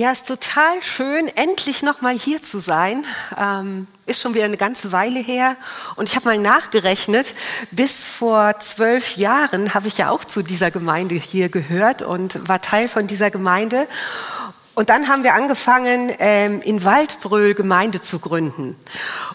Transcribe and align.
Ja, 0.00 0.12
ist 0.12 0.26
total 0.26 0.80
schön, 0.80 1.28
endlich 1.36 1.82
noch 1.82 2.00
mal 2.00 2.14
hier 2.18 2.40
zu 2.40 2.58
sein. 2.58 3.04
Ähm, 3.36 3.86
ist 4.06 4.22
schon 4.22 4.32
wieder 4.32 4.46
eine 4.46 4.56
ganze 4.56 4.92
Weile 4.92 5.20
her. 5.20 5.56
Und 5.94 6.08
ich 6.08 6.16
habe 6.16 6.24
mal 6.24 6.38
nachgerechnet, 6.38 7.34
bis 7.70 8.08
vor 8.08 8.58
zwölf 8.60 9.16
Jahren 9.16 9.74
habe 9.74 9.88
ich 9.88 9.98
ja 9.98 10.08
auch 10.08 10.24
zu 10.24 10.42
dieser 10.42 10.70
Gemeinde 10.70 11.16
hier 11.16 11.50
gehört 11.50 12.00
und 12.00 12.48
war 12.48 12.62
Teil 12.62 12.88
von 12.88 13.08
dieser 13.08 13.30
Gemeinde. 13.30 13.86
Und 14.80 14.88
dann 14.88 15.08
haben 15.08 15.24
wir 15.24 15.34
angefangen, 15.34 16.10
ähm, 16.20 16.62
in 16.62 16.82
Waldbröl 16.86 17.52
Gemeinde 17.52 18.00
zu 18.00 18.18
gründen. 18.18 18.78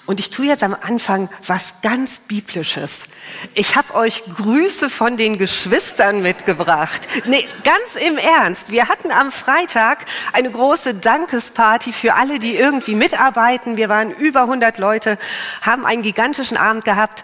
Und 0.07 0.19
ich 0.19 0.31
tue 0.31 0.47
jetzt 0.47 0.63
am 0.63 0.75
Anfang 0.81 1.29
was 1.45 1.83
ganz 1.83 2.17
Biblisches. 2.17 3.09
Ich 3.53 3.75
habe 3.75 3.93
euch 3.93 4.23
Grüße 4.37 4.89
von 4.89 5.17
den 5.17 5.37
Geschwistern 5.37 6.23
mitgebracht. 6.23 7.07
Nee, 7.25 7.47
ganz 7.63 7.95
im 7.95 8.17
Ernst. 8.17 8.71
Wir 8.71 8.89
hatten 8.89 9.11
am 9.11 9.31
Freitag 9.31 10.05
eine 10.33 10.49
große 10.49 10.95
Dankesparty 10.95 11.93
für 11.93 12.15
alle, 12.15 12.39
die 12.39 12.55
irgendwie 12.55 12.95
mitarbeiten. 12.95 13.77
Wir 13.77 13.87
waren 13.87 14.09
über 14.09 14.41
100 14.41 14.79
Leute, 14.79 15.19
haben 15.61 15.85
einen 15.85 16.01
gigantischen 16.01 16.57
Abend 16.57 16.85
gehabt. 16.85 17.23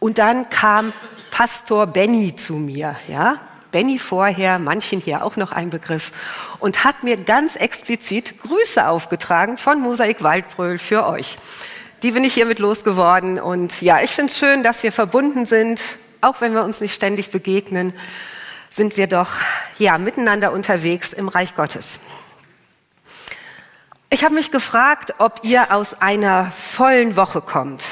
Und 0.00 0.18
dann 0.18 0.50
kam 0.50 0.92
Pastor 1.30 1.86
Benny 1.86 2.36
zu 2.36 2.56
mir, 2.56 2.96
ja? 3.08 3.38
Benny 3.74 3.98
vorher, 3.98 4.60
manchen 4.60 5.00
hier 5.00 5.24
auch 5.24 5.34
noch 5.34 5.50
ein 5.50 5.68
Begriff, 5.68 6.12
und 6.60 6.84
hat 6.84 7.02
mir 7.02 7.16
ganz 7.16 7.56
explizit 7.56 8.40
Grüße 8.42 8.86
aufgetragen 8.86 9.58
von 9.58 9.80
Mosaik 9.80 10.22
Waldbröl 10.22 10.78
für 10.78 11.08
euch. 11.08 11.38
Die 12.04 12.12
bin 12.12 12.22
ich 12.22 12.34
hiermit 12.34 12.60
losgeworden 12.60 13.40
und 13.40 13.82
ja, 13.82 14.00
ich 14.00 14.12
finde 14.12 14.30
es 14.30 14.38
schön, 14.38 14.62
dass 14.62 14.84
wir 14.84 14.92
verbunden 14.92 15.44
sind, 15.44 15.80
auch 16.20 16.40
wenn 16.40 16.54
wir 16.54 16.62
uns 16.62 16.80
nicht 16.80 16.94
ständig 16.94 17.32
begegnen, 17.32 17.92
sind 18.68 18.96
wir 18.96 19.08
doch 19.08 19.30
ja 19.76 19.98
miteinander 19.98 20.52
unterwegs 20.52 21.12
im 21.12 21.26
Reich 21.26 21.56
Gottes. 21.56 21.98
Ich 24.08 24.22
habe 24.22 24.34
mich 24.34 24.52
gefragt, 24.52 25.14
ob 25.18 25.40
ihr 25.42 25.74
aus 25.74 26.00
einer 26.00 26.52
vollen 26.52 27.16
Woche 27.16 27.40
kommt. 27.40 27.82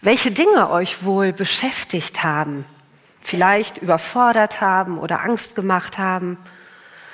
Welche 0.00 0.32
Dinge 0.32 0.70
euch 0.70 1.04
wohl 1.04 1.32
beschäftigt 1.32 2.24
haben 2.24 2.64
vielleicht 3.22 3.78
überfordert 3.78 4.60
haben 4.60 4.98
oder 4.98 5.22
Angst 5.22 5.54
gemacht 5.54 5.96
haben. 5.96 6.36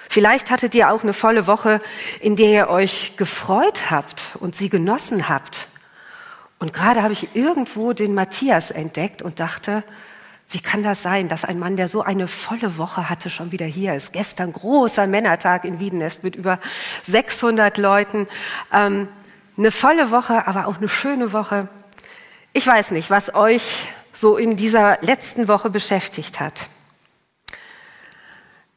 Vielleicht 0.09 0.51
hattet 0.51 0.75
ihr 0.75 0.91
auch 0.91 1.03
eine 1.03 1.13
volle 1.13 1.47
Woche, 1.47 1.81
in 2.21 2.35
der 2.35 2.51
ihr 2.51 2.69
euch 2.69 3.17
gefreut 3.17 3.91
habt 3.91 4.33
und 4.41 4.57
sie 4.57 4.71
genossen 4.71 5.29
habt. 5.29 5.69
Und 6.59 6.73
gerade 6.73 7.03
habe 7.03 7.13
ich 7.13 7.37
irgendwo 7.37 7.93
den 7.93 8.15
Matthias 8.15 8.71
entdeckt 8.71 9.23
und 9.23 9.39
dachte, 9.39 9.85
wie 10.51 10.61
kann 10.61 10.83
das 10.83 11.03
sein, 11.03 11.29
dass 11.29 11.45
ein 11.45 11.59
Mann, 11.59 11.77
der 11.77 11.89
so 11.89 12.03
eine 12.03 12.27
volle 12.27 12.79
Woche 12.79 13.11
hatte, 13.11 13.29
schon 13.29 13.53
wieder 13.53 13.67
hier 13.67 13.95
ist? 13.95 14.15
Gestern 14.15 14.53
großer 14.55 15.07
Männertag 15.07 15.67
in 15.67 15.79
Wiedenest 15.79 16.25
mit 16.25 16.37
über 16.37 16.59
600 17.03 17.77
Leuten. 17.77 18.27
Ähm, 18.73 19.09
eine 19.59 19.71
volle 19.71 20.11
Woche, 20.11 20.49
aber 20.49 20.67
auch 20.67 20.79
eine 20.79 20.89
schöne 20.89 21.35
Woche. 21.35 21.69
Ich 22.55 22.67
weiß 22.67 22.93
nicht, 22.93 23.11
was 23.11 23.35
euch 23.35 23.89
so 24.13 24.37
in 24.37 24.57
dieser 24.57 24.99
letzten 25.03 25.49
Woche 25.49 25.71
beschäftigt 25.71 26.41
hat. 26.41 26.67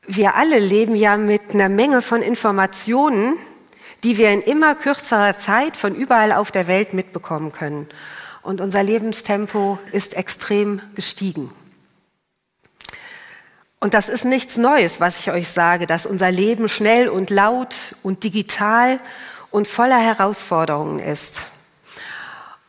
Wir 0.08 0.36
alle 0.36 0.60
leben 0.60 0.96
ja 0.96 1.18
mit 1.18 1.54
einer 1.54 1.70
Menge 1.70 2.02
von 2.02 2.22
Informationen, 2.22 3.38
die 4.04 4.18
wir 4.18 4.32
in 4.32 4.42
immer 4.42 4.76
kürzerer 4.76 5.36
Zeit 5.36 5.78
von 5.78 5.96
überall 5.96 6.32
auf 6.32 6.52
der 6.52 6.68
Welt 6.68 6.94
mitbekommen 6.94 7.52
können. 7.52 7.88
Und 8.42 8.60
unser 8.62 8.82
Lebenstempo 8.82 9.78
ist 9.92 10.16
extrem 10.16 10.82
gestiegen. 10.96 11.52
Und 13.80 13.94
das 13.94 14.10
ist 14.10 14.26
nichts 14.26 14.58
Neues, 14.58 15.00
was 15.00 15.20
ich 15.20 15.32
euch 15.32 15.48
sage, 15.48 15.88
dass 15.88 16.06
unser 16.06 16.32
Leben 16.32 16.70
schnell 16.70 17.10
und 17.10 17.30
laut 17.30 17.96
und 18.04 18.24
digital 18.24 19.00
und 19.50 19.68
voller 19.68 20.00
Herausforderungen 20.00 21.00
ist. 21.00 21.48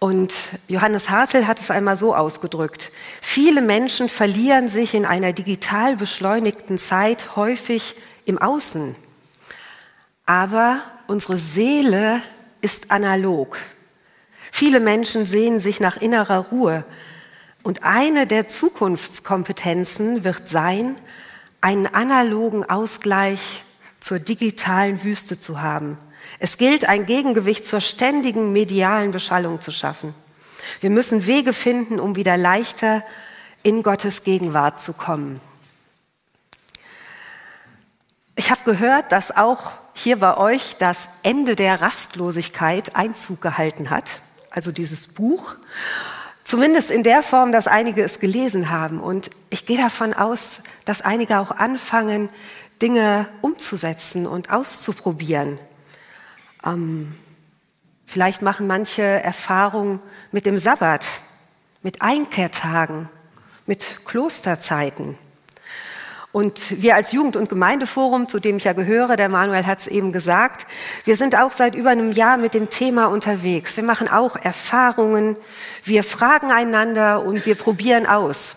Und 0.02 0.34
Johannes 0.66 1.10
Hartl 1.10 1.46
hat 1.46 1.60
es 1.60 1.70
einmal 1.70 1.94
so 1.94 2.12
ausgedrückt. 2.12 2.90
Viele 3.20 3.62
Menschen 3.62 4.08
verlieren 4.08 4.68
sich 4.68 4.94
in 4.94 5.06
einer 5.06 5.32
digital 5.32 5.94
beschleunigten 5.94 6.76
Zeit 6.76 7.36
häufig 7.36 7.94
im 8.24 8.36
Außen. 8.36 8.96
Aber 10.26 10.80
unsere 11.06 11.38
Seele 11.38 12.20
ist 12.60 12.90
analog. 12.90 13.58
Viele 14.50 14.80
Menschen 14.80 15.24
sehen 15.24 15.60
sich 15.60 15.78
nach 15.78 15.98
innerer 15.98 16.48
Ruhe. 16.48 16.84
Und 17.62 17.84
eine 17.84 18.26
der 18.26 18.48
Zukunftskompetenzen 18.48 20.24
wird 20.24 20.48
sein, 20.48 20.96
einen 21.60 21.86
analogen 21.86 22.68
Ausgleich 22.68 23.62
zur 24.00 24.18
digitalen 24.18 25.04
Wüste 25.04 25.38
zu 25.38 25.62
haben. 25.62 25.96
Es 26.38 26.58
gilt, 26.58 26.88
ein 26.88 27.06
Gegengewicht 27.06 27.64
zur 27.64 27.80
ständigen 27.80 28.52
medialen 28.52 29.10
Beschallung 29.10 29.60
zu 29.60 29.70
schaffen. 29.70 30.14
Wir 30.80 30.90
müssen 30.90 31.26
Wege 31.26 31.52
finden, 31.52 32.00
um 32.00 32.16
wieder 32.16 32.36
leichter 32.36 33.02
in 33.62 33.82
Gottes 33.82 34.24
Gegenwart 34.24 34.80
zu 34.80 34.92
kommen. 34.92 35.40
Ich 38.34 38.50
habe 38.50 38.62
gehört, 38.64 39.12
dass 39.12 39.36
auch 39.36 39.72
hier 39.94 40.18
bei 40.18 40.36
euch 40.36 40.76
das 40.78 41.08
Ende 41.22 41.54
der 41.54 41.80
Rastlosigkeit 41.82 42.96
Einzug 42.96 43.40
gehalten 43.40 43.90
hat, 43.90 44.20
also 44.50 44.72
dieses 44.72 45.06
Buch. 45.06 45.56
Zumindest 46.44 46.90
in 46.90 47.02
der 47.02 47.22
Form, 47.22 47.52
dass 47.52 47.66
einige 47.68 48.02
es 48.02 48.20
gelesen 48.20 48.70
haben. 48.70 49.00
Und 49.00 49.30
ich 49.50 49.64
gehe 49.66 49.76
davon 49.76 50.12
aus, 50.12 50.62
dass 50.84 51.02
einige 51.02 51.38
auch 51.38 51.50
anfangen, 51.52 52.30
Dinge 52.80 53.28
umzusetzen 53.42 54.26
und 54.26 54.50
auszuprobieren. 54.50 55.58
Ähm, 56.64 57.14
vielleicht 58.06 58.42
machen 58.42 58.66
manche 58.66 59.02
Erfahrungen 59.02 60.00
mit 60.30 60.46
dem 60.46 60.58
Sabbat, 60.58 61.06
mit 61.82 62.02
Einkehrtagen, 62.02 63.08
mit 63.66 64.00
Klosterzeiten. 64.04 65.18
Und 66.32 66.80
wir 66.80 66.94
als 66.94 67.12
Jugend- 67.12 67.36
und 67.36 67.50
Gemeindeforum, 67.50 68.26
zu 68.26 68.38
dem 68.38 68.56
ich 68.56 68.64
ja 68.64 68.72
gehöre, 68.72 69.16
der 69.16 69.28
Manuel 69.28 69.66
hat 69.66 69.80
es 69.80 69.86
eben 69.86 70.12
gesagt, 70.12 70.66
wir 71.04 71.14
sind 71.14 71.36
auch 71.36 71.52
seit 71.52 71.74
über 71.74 71.90
einem 71.90 72.10
Jahr 72.10 72.38
mit 72.38 72.54
dem 72.54 72.70
Thema 72.70 73.06
unterwegs. 73.06 73.76
Wir 73.76 73.84
machen 73.84 74.08
auch 74.08 74.36
Erfahrungen, 74.36 75.36
wir 75.84 76.02
fragen 76.02 76.50
einander 76.50 77.22
und 77.22 77.44
wir 77.44 77.54
probieren 77.54 78.06
aus. 78.06 78.56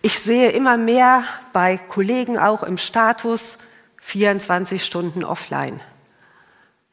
Ich 0.00 0.18
sehe 0.18 0.50
immer 0.50 0.78
mehr 0.78 1.24
bei 1.52 1.76
Kollegen 1.76 2.38
auch 2.38 2.62
im 2.62 2.78
Status 2.78 3.58
24 4.00 4.82
Stunden 4.82 5.24
offline. 5.24 5.80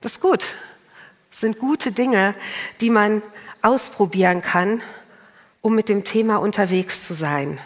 Das 0.02 0.14
ist 0.14 0.22
gut. 0.22 0.54
Das 1.30 1.42
sind 1.42 1.60
gute 1.60 1.92
Dinge, 1.92 2.36
die 2.82 2.90
man 2.90 3.22
ausprobieren 3.62 4.42
kann, 4.42 4.82
um 5.62 5.76
mit 5.76 5.90
dem 5.90 6.04
Thema 6.04 6.38
unterwegs 6.38 7.06
zu 7.08 7.14
sein. 7.14 7.60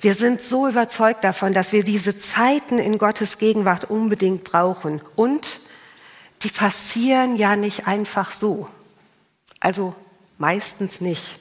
Wir 0.00 0.14
sind 0.14 0.42
so 0.42 0.68
überzeugt 0.68 1.22
davon, 1.22 1.52
dass 1.52 1.72
wir 1.72 1.84
diese 1.84 2.16
Zeiten 2.18 2.78
in 2.78 2.98
Gottes 2.98 3.38
Gegenwart 3.38 3.84
unbedingt 3.84 4.42
brauchen. 4.42 5.00
Und 5.14 5.60
die 6.42 6.48
passieren 6.48 7.36
ja 7.36 7.56
nicht 7.56 7.86
einfach 7.86 8.30
so. 8.30 8.68
Also 9.60 9.94
meistens 10.38 11.00
nicht. 11.00 11.38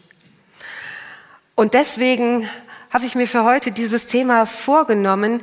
Und 1.56 1.74
deswegen 1.74 2.48
habe 2.92 3.06
ich 3.06 3.16
mir 3.16 3.28
für 3.28 3.44
heute 3.44 3.72
dieses 3.72 4.08
Thema 4.08 4.46
vorgenommen, 4.46 5.42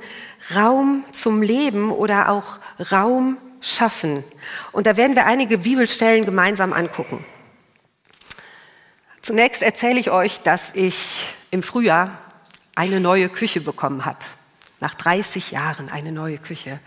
Raum 0.55 1.05
zum 1.13 1.43
Leben 1.43 1.91
oder 1.91 2.29
auch 2.29 2.59
Raum 2.93 3.37
schaffen. 3.61 4.25
Und 4.73 4.87
da 4.87 4.97
werden 4.97 5.17
wir 5.17 5.27
einige 5.27 5.59
Bibelstellen 5.59 6.25
gemeinsam 6.25 6.73
angucken. 6.73 7.25
Zunächst 9.23 9.63
erzähle 9.63 10.01
ich 10.01 10.11
euch, 10.11 10.41
dass 10.41 10.75
ich 10.75 11.27
im 11.51 11.63
Frühjahr 11.63 12.17
eine 12.75 13.01
neue 13.01 13.29
Küche 13.29 13.61
bekommen 13.61 14.05
habe. 14.05 14.19
Nach 14.81 14.95
30 14.95 15.51
Jahren 15.51 15.91
eine 15.91 16.13
neue 16.13 16.39
Küche. 16.39 16.79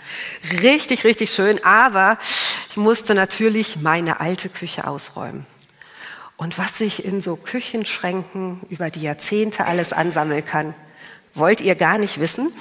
Richtig, 0.61 1.03
richtig 1.03 1.31
schön, 1.33 1.63
aber 1.63 2.17
ich 2.69 2.77
musste 2.77 3.13
natürlich 3.13 3.81
meine 3.81 4.21
alte 4.21 4.47
Küche 4.47 4.87
ausräumen. 4.87 5.45
Und 6.37 6.57
was 6.57 6.77
sich 6.77 7.05
in 7.05 7.21
so 7.21 7.35
Küchenschränken 7.35 8.61
über 8.69 8.89
die 8.89 9.01
Jahrzehnte 9.01 9.65
alles 9.65 9.93
ansammeln 9.93 10.43
kann, 10.43 10.73
wollt 11.33 11.61
ihr 11.61 11.75
gar 11.75 11.97
nicht 11.97 12.19
wissen. 12.19 12.51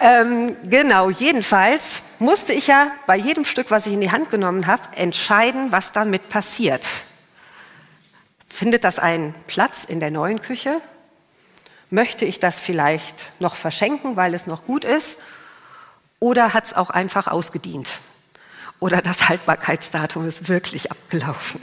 Ähm, 0.00 0.56
genau, 0.68 1.10
jedenfalls 1.10 2.02
musste 2.18 2.52
ich 2.52 2.66
ja 2.66 2.90
bei 3.06 3.16
jedem 3.16 3.44
Stück, 3.44 3.70
was 3.70 3.86
ich 3.86 3.92
in 3.92 4.00
die 4.00 4.10
Hand 4.10 4.30
genommen 4.30 4.66
habe, 4.66 4.82
entscheiden, 4.96 5.72
was 5.72 5.92
damit 5.92 6.28
passiert. 6.28 6.86
Findet 8.48 8.84
das 8.84 8.98
einen 8.98 9.34
Platz 9.46 9.84
in 9.84 10.00
der 10.00 10.10
neuen 10.10 10.40
Küche? 10.40 10.80
Möchte 11.90 12.24
ich 12.24 12.40
das 12.40 12.58
vielleicht 12.58 13.30
noch 13.40 13.54
verschenken, 13.54 14.16
weil 14.16 14.34
es 14.34 14.46
noch 14.46 14.64
gut 14.64 14.84
ist? 14.84 15.18
Oder 16.18 16.54
hat 16.54 16.64
es 16.64 16.72
auch 16.72 16.90
einfach 16.90 17.26
ausgedient? 17.26 18.00
Oder 18.80 19.02
das 19.02 19.28
Haltbarkeitsdatum 19.28 20.26
ist 20.26 20.48
wirklich 20.48 20.90
abgelaufen? 20.90 21.60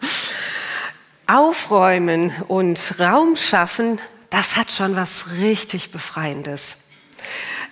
Aufräumen 1.26 2.32
und 2.48 2.98
Raum 2.98 3.36
schaffen, 3.36 4.00
das 4.30 4.56
hat 4.56 4.70
schon 4.70 4.96
was 4.96 5.32
richtig 5.38 5.90
Befreiendes. 5.90 6.78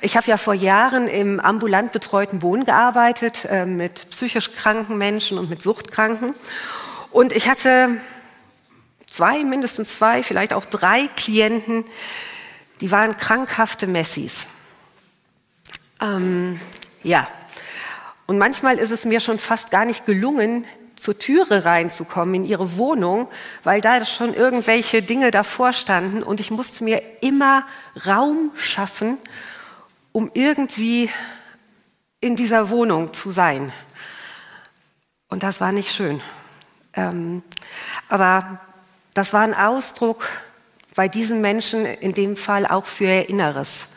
Ich 0.00 0.16
habe 0.16 0.26
ja 0.26 0.36
vor 0.36 0.54
Jahren 0.54 1.08
im 1.08 1.40
ambulant 1.40 1.92
betreuten 1.92 2.42
Wohnen 2.42 2.64
gearbeitet 2.64 3.46
äh, 3.46 3.64
mit 3.64 4.10
psychisch 4.10 4.52
kranken 4.52 4.98
Menschen 4.98 5.38
und 5.38 5.48
mit 5.48 5.62
Suchtkranken. 5.62 6.34
Und 7.10 7.32
ich 7.32 7.48
hatte 7.48 7.96
zwei, 9.08 9.42
mindestens 9.42 9.96
zwei, 9.96 10.22
vielleicht 10.22 10.52
auch 10.52 10.66
drei 10.66 11.08
Klienten, 11.16 11.84
die 12.80 12.90
waren 12.90 13.16
krankhafte 13.16 13.86
Messis. 13.86 14.46
Ähm, 16.00 16.60
ja, 17.02 17.26
und 18.26 18.38
manchmal 18.38 18.78
ist 18.78 18.90
es 18.90 19.04
mir 19.04 19.20
schon 19.20 19.38
fast 19.38 19.70
gar 19.70 19.84
nicht 19.84 20.06
gelungen, 20.06 20.64
zur 20.98 21.18
Türe 21.18 21.64
reinzukommen 21.64 22.34
in 22.34 22.44
ihre 22.44 22.76
Wohnung, 22.76 23.28
weil 23.62 23.80
da 23.80 24.04
schon 24.04 24.34
irgendwelche 24.34 25.02
Dinge 25.02 25.30
davor 25.30 25.72
standen 25.72 26.22
und 26.22 26.40
ich 26.40 26.50
musste 26.50 26.84
mir 26.84 27.02
immer 27.20 27.64
Raum 28.06 28.50
schaffen, 28.56 29.18
um 30.12 30.30
irgendwie 30.34 31.10
in 32.20 32.36
dieser 32.36 32.70
Wohnung 32.70 33.12
zu 33.12 33.30
sein. 33.30 33.72
Und 35.28 35.42
das 35.42 35.60
war 35.60 35.72
nicht 35.72 35.94
schön. 35.94 36.20
Ähm, 36.94 37.42
aber 38.08 38.60
das 39.14 39.32
war 39.32 39.42
ein 39.42 39.54
Ausdruck 39.54 40.28
bei 40.94 41.06
diesen 41.06 41.40
Menschen 41.40 41.86
in 41.86 42.12
dem 42.12 42.36
Fall 42.36 42.66
auch 42.66 42.86
für 42.86 43.04
ihr 43.04 43.28
Inneres, 43.28 43.88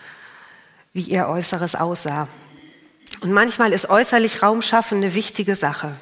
wie 0.94 1.02
ihr 1.02 1.28
Äußeres 1.28 1.76
aussah. 1.76 2.28
Und 3.22 3.32
manchmal 3.32 3.74
ist 3.74 3.90
äußerlich 3.90 4.44
Raum 4.44 4.62
schaffen 4.62 5.00
eine 5.00 5.14
wichtige 5.16 5.56
Sache. 5.56 5.96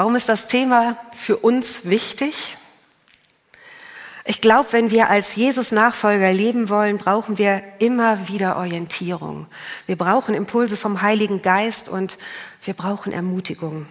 Warum 0.00 0.16
ist 0.16 0.30
das 0.30 0.46
Thema 0.46 0.96
für 1.12 1.36
uns 1.36 1.84
wichtig? 1.84 2.56
Ich 4.24 4.40
glaube, 4.40 4.72
wenn 4.72 4.90
wir 4.90 5.10
als 5.10 5.36
Jesus-Nachfolger 5.36 6.32
leben 6.32 6.70
wollen, 6.70 6.96
brauchen 6.96 7.36
wir 7.36 7.62
immer 7.80 8.26
wieder 8.26 8.56
Orientierung. 8.56 9.46
Wir 9.84 9.96
brauchen 9.96 10.34
Impulse 10.34 10.78
vom 10.78 11.02
Heiligen 11.02 11.42
Geist 11.42 11.90
und 11.90 12.16
wir 12.64 12.72
brauchen 12.72 13.12
Ermutigung. 13.12 13.88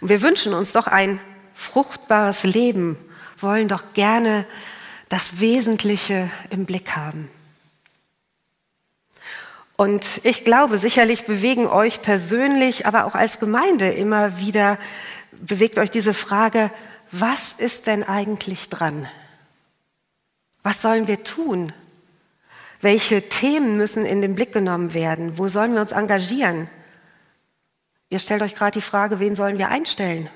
Und 0.00 0.10
wir 0.10 0.22
wünschen 0.22 0.54
uns 0.54 0.70
doch 0.70 0.86
ein 0.86 1.18
fruchtbares 1.54 2.44
Leben, 2.44 2.96
wollen 3.38 3.66
doch 3.66 3.94
gerne 3.94 4.46
das 5.08 5.40
Wesentliche 5.40 6.30
im 6.50 6.66
Blick 6.66 6.94
haben. 6.94 7.28
Und 9.76 10.20
ich 10.24 10.44
glaube, 10.44 10.78
sicherlich 10.78 11.24
bewegen 11.24 11.66
euch 11.66 12.00
persönlich, 12.00 12.86
aber 12.86 13.06
auch 13.06 13.14
als 13.14 13.40
Gemeinde 13.40 13.90
immer 13.90 14.38
wieder, 14.38 14.78
bewegt 15.32 15.78
euch 15.78 15.90
diese 15.90 16.14
Frage, 16.14 16.70
was 17.10 17.52
ist 17.52 17.86
denn 17.86 18.04
eigentlich 18.04 18.68
dran? 18.68 19.08
Was 20.62 20.80
sollen 20.80 21.08
wir 21.08 21.24
tun? 21.24 21.72
Welche 22.80 23.28
Themen 23.28 23.76
müssen 23.76 24.04
in 24.04 24.20
den 24.20 24.34
Blick 24.34 24.52
genommen 24.52 24.94
werden? 24.94 25.38
Wo 25.38 25.48
sollen 25.48 25.74
wir 25.74 25.80
uns 25.80 25.92
engagieren? 25.92 26.68
Ihr 28.10 28.18
stellt 28.18 28.42
euch 28.42 28.54
gerade 28.54 28.78
die 28.78 28.80
Frage, 28.80 29.18
wen 29.18 29.34
sollen 29.34 29.58
wir 29.58 29.68
einstellen? 29.68 30.28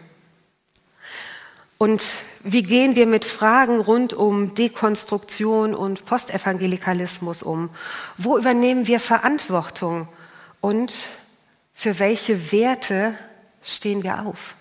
Und 1.79 2.03
wie 2.43 2.65
gehen 2.65 2.97
wir 2.97 3.07
mit 3.07 3.25
Fragen 3.25 3.79
rund 3.81 4.13
um 4.13 4.55
Dekonstruktion 4.55 5.77
und 5.77 6.05
Postevangelikalismus 6.05 7.45
um? 7.45 7.71
Wo 8.17 8.37
übernehmen 8.37 8.89
wir 8.89 8.99
Verantwortung? 8.99 10.09
Und 10.61 10.93
für 11.73 12.01
welche 12.01 12.51
Werte 12.51 13.15
stehen 13.63 14.03
wir 14.03 14.27
auf? 14.27 14.57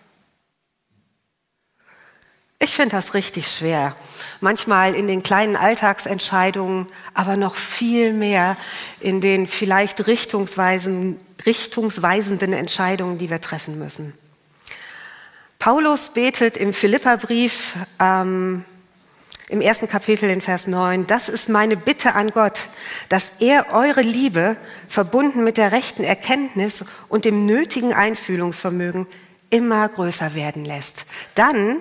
Ich 2.60 2.72
finde 2.72 2.96
das 2.96 3.16
richtig 3.16 3.48
schwer. 3.48 3.96
Manchmal 4.40 4.94
in 4.96 5.08
den 5.08 5.24
kleinen 5.24 5.56
Alltagsentscheidungen, 5.56 6.88
aber 7.16 7.36
noch 7.36 7.56
viel 7.56 8.14
mehr 8.14 8.58
in 9.00 9.22
den 9.22 9.48
vielleicht 9.48 10.06
richtungsweisenden, 10.06 11.19
richtungsweisenden 11.46 12.54
Entscheidungen, 12.54 13.18
die 13.18 13.30
wir 13.30 13.42
treffen 13.42 13.78
müssen. 13.80 14.14
Paulus 15.68 16.12
betet 16.12 16.56
im 16.56 16.72
Philipperbrief 16.72 17.75
ähm, 18.00 18.64
im 19.50 19.60
ersten 19.60 19.90
Kapitel 19.90 20.30
in 20.30 20.40
Vers 20.40 20.66
9, 20.68 21.08
das 21.08 21.28
ist 21.28 21.50
meine 21.50 21.75
Bitte 21.75 22.16
an 22.16 22.31
Gott, 22.31 22.69
dass 23.10 23.34
er 23.42 23.74
eure 23.74 24.00
Liebe 24.00 24.56
verbunden 24.88 25.44
mit 25.44 25.58
der 25.58 25.74
rechten 25.74 26.06
Erkenntnis 26.06 26.86
und 27.10 27.25
dem 27.25 27.46
nötigen 27.46 27.94
Einfühlungsvermögen 27.94 29.08
immer 29.50 29.90
größer 29.90 30.36
werden 30.36 30.64
lässt. 30.64 31.06
Dann 31.36 31.80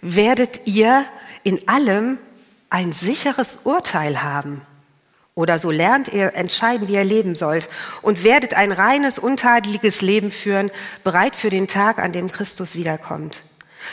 werdet 0.00 0.62
ihr 0.64 1.04
in 1.44 1.68
allem 1.68 2.18
ein 2.70 2.90
sicheres 2.90 3.60
Urteil 3.62 4.20
haben 4.24 4.62
oder 5.38 5.60
so 5.60 5.70
lernt 5.70 6.08
ihr 6.08 6.34
entscheiden, 6.34 6.88
wie 6.88 6.94
ihr 6.94 7.04
leben 7.04 7.36
sollt 7.36 7.68
und 8.02 8.24
werdet 8.24 8.54
ein 8.54 8.72
reines, 8.72 9.20
untadeliges 9.20 10.02
Leben 10.02 10.32
führen, 10.32 10.72
bereit 11.04 11.36
für 11.36 11.48
den 11.48 11.68
Tag, 11.68 12.00
an 12.00 12.10
dem 12.10 12.32
Christus 12.32 12.74
wiederkommt. 12.74 13.44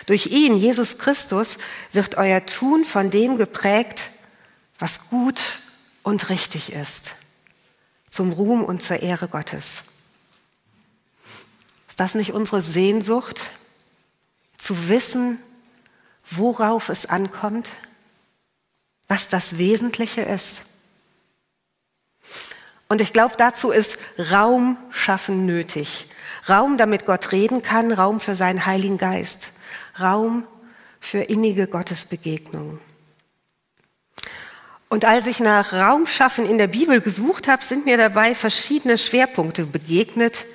Durch 0.07 0.25
ihn, 0.25 0.57
Jesus 0.57 0.97
Christus, 0.97 1.59
wird 1.93 2.15
euer 2.17 2.47
Tun 2.47 2.83
von 2.83 3.11
dem 3.11 3.37
geprägt, 3.37 4.09
was 4.79 5.07
gut 5.11 5.59
und 6.01 6.29
richtig 6.29 6.73
ist, 6.73 7.13
zum 8.09 8.31
Ruhm 8.31 8.63
und 8.63 8.81
zur 8.81 9.03
Ehre 9.03 9.27
Gottes. 9.27 9.83
Ist 11.87 11.99
das 11.99 12.15
nicht 12.15 12.33
unsere 12.33 12.63
Sehnsucht, 12.63 13.51
zu 14.57 14.89
wissen, 14.89 15.37
worauf 16.27 16.89
es 16.89 17.05
ankommt, 17.05 17.69
was 19.07 19.29
das 19.29 19.59
Wesentliche 19.59 20.21
ist? 20.21 20.63
Und 22.87 23.01
ich 23.01 23.13
glaube, 23.13 23.35
dazu 23.37 23.71
ist 23.71 23.97
Raum 24.31 24.77
schaffen 24.91 25.45
nötig. 25.45 26.07
Raum, 26.47 26.77
damit 26.77 27.05
Gott 27.05 27.31
reden 27.31 27.63
kann, 27.63 27.91
Raum 27.91 28.19
für 28.19 28.35
seinen 28.35 28.65
Heiligen 28.65 28.97
Geist, 28.97 29.51
Raum 29.99 30.45
für 30.99 31.19
innige 31.19 31.67
Gottesbegegnungen. 31.67 32.79
Und 34.89 35.05
als 35.05 35.25
ich 35.27 35.39
nach 35.39 35.73
Raum 35.73 36.05
schaffen 36.05 36.45
in 36.45 36.57
der 36.57 36.67
Bibel 36.67 37.01
gesucht 37.01 37.47
habe, 37.47 37.63
sind 37.63 37.85
mir 37.85 37.97
dabei 37.97 38.35
verschiedene 38.35 38.97
Schwerpunkte 38.97 39.65
begegnet, 39.65 40.45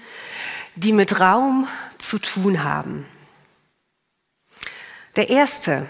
die 0.76 0.92
mit 0.92 1.18
Raum 1.18 1.66
zu 1.99 2.18
tun 2.18 2.62
haben. 2.62 3.04
Der 5.16 5.28
erste, 5.28 5.87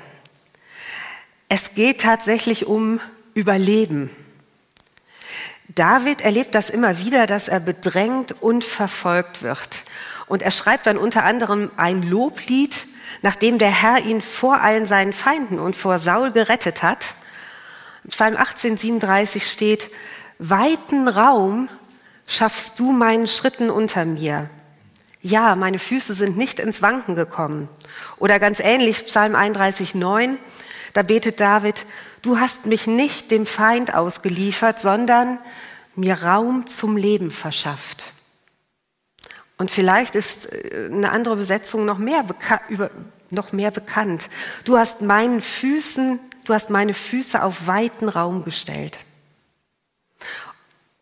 es 1.48 1.74
geht 1.74 2.00
tatsächlich 2.00 2.66
um 2.66 3.00
Überleben. 3.34 4.10
David 5.80 6.20
erlebt 6.20 6.54
das 6.54 6.68
immer 6.68 6.98
wieder, 6.98 7.26
dass 7.26 7.48
er 7.48 7.58
bedrängt 7.58 8.42
und 8.42 8.64
verfolgt 8.64 9.42
wird. 9.42 9.66
Und 10.26 10.42
er 10.42 10.50
schreibt 10.50 10.84
dann 10.84 10.98
unter 10.98 11.24
anderem 11.24 11.70
ein 11.78 12.02
Loblied, 12.02 12.86
nachdem 13.22 13.56
der 13.56 13.70
Herr 13.70 14.04
ihn 14.04 14.20
vor 14.20 14.60
allen 14.60 14.84
seinen 14.84 15.14
Feinden 15.14 15.58
und 15.58 15.74
vor 15.74 15.98
Saul 15.98 16.32
gerettet 16.32 16.82
hat. 16.82 17.14
Psalm 18.06 18.36
18, 18.36 18.76
37 18.76 19.50
steht, 19.50 19.90
weiten 20.38 21.08
Raum 21.08 21.70
schaffst 22.26 22.78
du 22.78 22.92
meinen 22.92 23.26
Schritten 23.26 23.70
unter 23.70 24.04
mir. 24.04 24.50
Ja, 25.22 25.56
meine 25.56 25.78
Füße 25.78 26.12
sind 26.12 26.36
nicht 26.36 26.58
ins 26.58 26.82
Wanken 26.82 27.14
gekommen. 27.14 27.70
Oder 28.18 28.38
ganz 28.38 28.60
ähnlich 28.60 29.06
Psalm 29.06 29.34
31, 29.34 29.94
9, 29.94 30.36
da 30.92 31.02
betet 31.02 31.40
David, 31.40 31.86
du 32.20 32.38
hast 32.38 32.66
mich 32.66 32.86
nicht 32.86 33.30
dem 33.30 33.46
Feind 33.46 33.94
ausgeliefert, 33.94 34.78
sondern 34.78 35.38
mir 36.00 36.22
Raum 36.22 36.66
zum 36.66 36.96
Leben 36.96 37.30
verschafft. 37.30 38.12
Und 39.58 39.70
vielleicht 39.70 40.14
ist 40.14 40.52
äh, 40.52 40.88
eine 40.90 41.10
andere 41.10 41.36
Besetzung 41.36 41.84
noch 41.84 41.98
mehr, 41.98 42.24
über, 42.68 42.90
noch 43.30 43.52
mehr 43.52 43.70
bekannt. 43.70 44.28
Du 44.64 44.78
hast 44.78 45.02
meinen 45.02 45.40
Füßen, 45.40 46.18
du 46.44 46.54
hast 46.54 46.70
meine 46.70 46.94
Füße 46.94 47.42
auf 47.42 47.66
weiten 47.66 48.08
Raum 48.08 48.42
gestellt. 48.42 48.98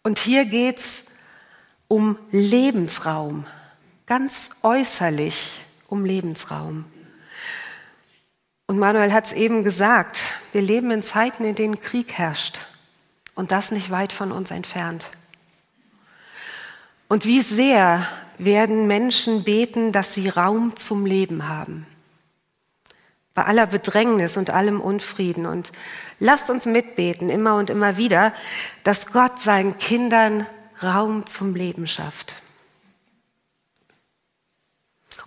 Und 0.02 0.19
hier 0.19 0.45
geht 0.45 0.78
es 0.78 1.05
um 1.87 2.19
Lebensraum, 2.33 3.47
ganz 4.07 4.50
äußerlich 4.62 5.61
um 5.87 6.05
Lebensraum. 6.05 6.85
Und 8.67 8.78
Manuel 8.78 9.12
hat 9.12 9.26
es 9.26 9.33
eben 9.33 9.62
gesagt, 9.62 10.35
wir 10.52 10.61
leben 10.61 10.90
in 10.90 11.02
Zeiten, 11.02 11.45
in 11.45 11.55
denen 11.55 11.81
Krieg 11.81 12.12
herrscht 12.12 12.59
und 13.38 13.52
das 13.52 13.71
nicht 13.71 13.92
weit 13.92 14.12
von 14.12 14.33
uns 14.33 14.50
entfernt. 14.50 15.11
Und 17.07 17.25
wie 17.25 17.40
sehr 17.40 18.04
werden 18.37 18.88
Menschen 18.88 19.45
beten, 19.45 19.92
dass 19.92 20.12
sie 20.12 20.28
Raum 20.28 20.75
zum 20.75 21.07
Leben 21.07 21.47
haben. 21.47 21.87
Bei 23.35 23.45
aller 23.45 23.68
Bedrängnis 23.68 24.37
und 24.37 24.50
allem 24.50 24.80
Unfrieden. 24.80 25.47
Und 25.47 25.71
lasst 26.18 26.50
uns 26.50 26.66
mitbeten, 26.66 27.30
immer 27.30 27.54
und 27.54 27.71
immer 27.71 27.97
wieder, 27.97 28.35
dass 28.83 29.12
Gott 29.12 29.38
seinen 29.38 29.78
Kindern 29.78 30.45
Raum 30.83 31.25
zum 31.25 31.54
Leben 31.54 31.87
schafft. 31.87 32.42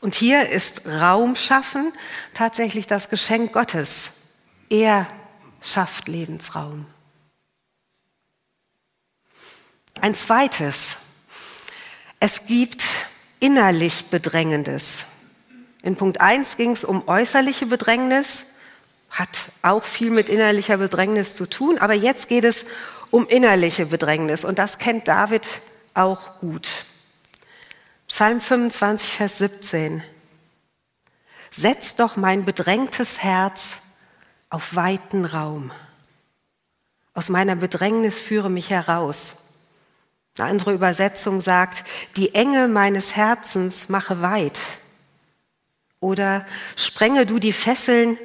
Und 0.01 0.15
hier 0.15 0.50
ist 0.50 0.86
Raum 0.86 1.38
schaffen 1.38 1.94
tatsächlich 2.34 2.88
das 2.88 3.08
Geschenk 3.08 3.53
Gottes. 3.53 4.12
Er 4.70 5.08
schafft 5.62 6.10
Lebensraum. 6.10 6.91
Ein 10.01 10.15
zweites, 10.15 10.98
es 12.20 12.48
gibt 12.48 12.84
innerlich 13.39 14.05
Bedrängendes. 14.05 15.05
In 15.84 15.96
Punkt 15.96 16.20
1 16.20 16.58
ging 16.58 16.72
es 16.72 16.84
um 16.84 17.08
äußerliche 17.08 17.67
Bedrängnis, 17.67 18.48
hat 19.12 19.51
auch 19.62 19.84
viel 19.84 20.10
mit 20.10 20.27
innerlicher 20.27 20.77
Bedrängnis 20.77 21.36
zu 21.36 21.46
tun, 21.46 21.77
aber 21.77 21.93
jetzt 21.93 22.29
geht 22.29 22.46
es 22.46 22.65
um 23.12 23.27
innerliche 23.27 23.86
Bedrängnis 23.86 24.43
und 24.43 24.58
das 24.58 24.79
kennt 24.79 25.08
David 25.08 25.46
auch 25.93 26.39
gut. 26.39 26.86
Psalm 28.08 28.41
25, 28.41 29.13
Vers 29.13 29.38
17. 29.38 30.01
Setz 31.51 31.96
doch 31.96 32.15
mein 32.15 32.43
bedrängtes 32.43 33.22
Herz 33.22 33.74
auf 34.50 34.75
weiten 34.75 35.25
Raum. 35.25 35.72
Aus 37.13 37.29
meiner 37.29 37.55
Bedrängnis 37.55 38.20
führe 38.20 38.50
mich 38.50 38.72
heraus. 38.72 39.38
Eine 40.38 40.50
andere 40.50 40.74
Übersetzung 40.74 41.42
sagt, 41.42 41.84
die 42.18 42.34
Enge 42.34 42.68
meines 42.68 43.16
Herzens 43.16 43.90
mache 43.90 44.22
weit. 44.22 44.60
Oder 46.00 46.46
sprenge 46.76 47.26
du 47.26 47.40
die 47.40 47.54
Fesseln, 47.54 48.18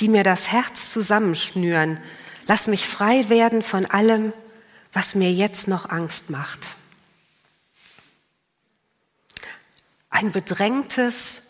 die 0.00 0.08
mir 0.08 0.24
das 0.24 0.50
Herz 0.50 0.90
zusammenschnüren. 0.90 2.00
Lass 2.46 2.66
mich 2.66 2.86
frei 2.86 3.28
werden 3.28 3.62
von 3.62 3.86
allem, 3.86 4.32
was 4.92 5.14
mir 5.14 5.32
jetzt 5.32 5.68
noch 5.68 5.88
Angst 5.88 6.30
macht. 6.30 6.76
ein 10.12 10.30
bedrängtes 10.30 11.42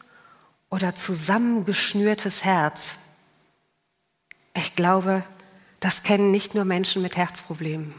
oder 0.70 0.94
zusammengeschnürtes 0.94 2.44
Herz. 2.44 2.92
Ich 4.54 4.76
glaube, 4.76 5.24
das 5.80 6.04
kennen 6.04 6.30
nicht 6.30 6.54
nur 6.54 6.64
Menschen 6.64 7.02
mit 7.02 7.16
Herzproblemen. 7.16 7.94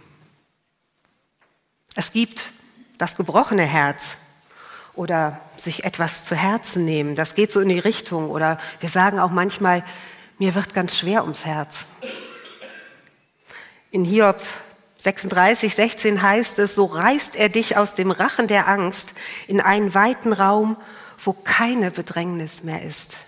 Es 1.95 2.11
gibt 2.11 2.49
das 2.97 3.15
gebrochene 3.15 3.65
Herz 3.65 4.17
oder 4.93 5.39
sich 5.57 5.83
etwas 5.83 6.25
zu 6.25 6.35
Herzen 6.35 6.85
nehmen. 6.85 7.15
Das 7.15 7.35
geht 7.35 7.51
so 7.51 7.59
in 7.59 7.69
die 7.69 7.79
Richtung. 7.79 8.29
Oder 8.29 8.59
wir 8.79 8.89
sagen 8.89 9.19
auch 9.19 9.31
manchmal, 9.31 9.83
mir 10.39 10.55
wird 10.55 10.73
ganz 10.73 10.97
schwer 10.97 11.23
ums 11.23 11.45
Herz. 11.45 11.85
In 13.91 14.05
Hiob 14.05 14.41
36, 14.97 15.75
16 15.75 16.21
heißt 16.21 16.59
es, 16.59 16.75
so 16.75 16.85
reißt 16.85 17.35
er 17.35 17.49
dich 17.49 17.75
aus 17.77 17.93
dem 17.93 18.09
Rachen 18.09 18.47
der 18.47 18.67
Angst 18.67 19.13
in 19.47 19.59
einen 19.59 19.93
weiten 19.93 20.31
Raum, 20.33 20.77
wo 21.23 21.33
keine 21.33 21.91
Bedrängnis 21.91 22.63
mehr 22.63 22.81
ist. 22.83 23.25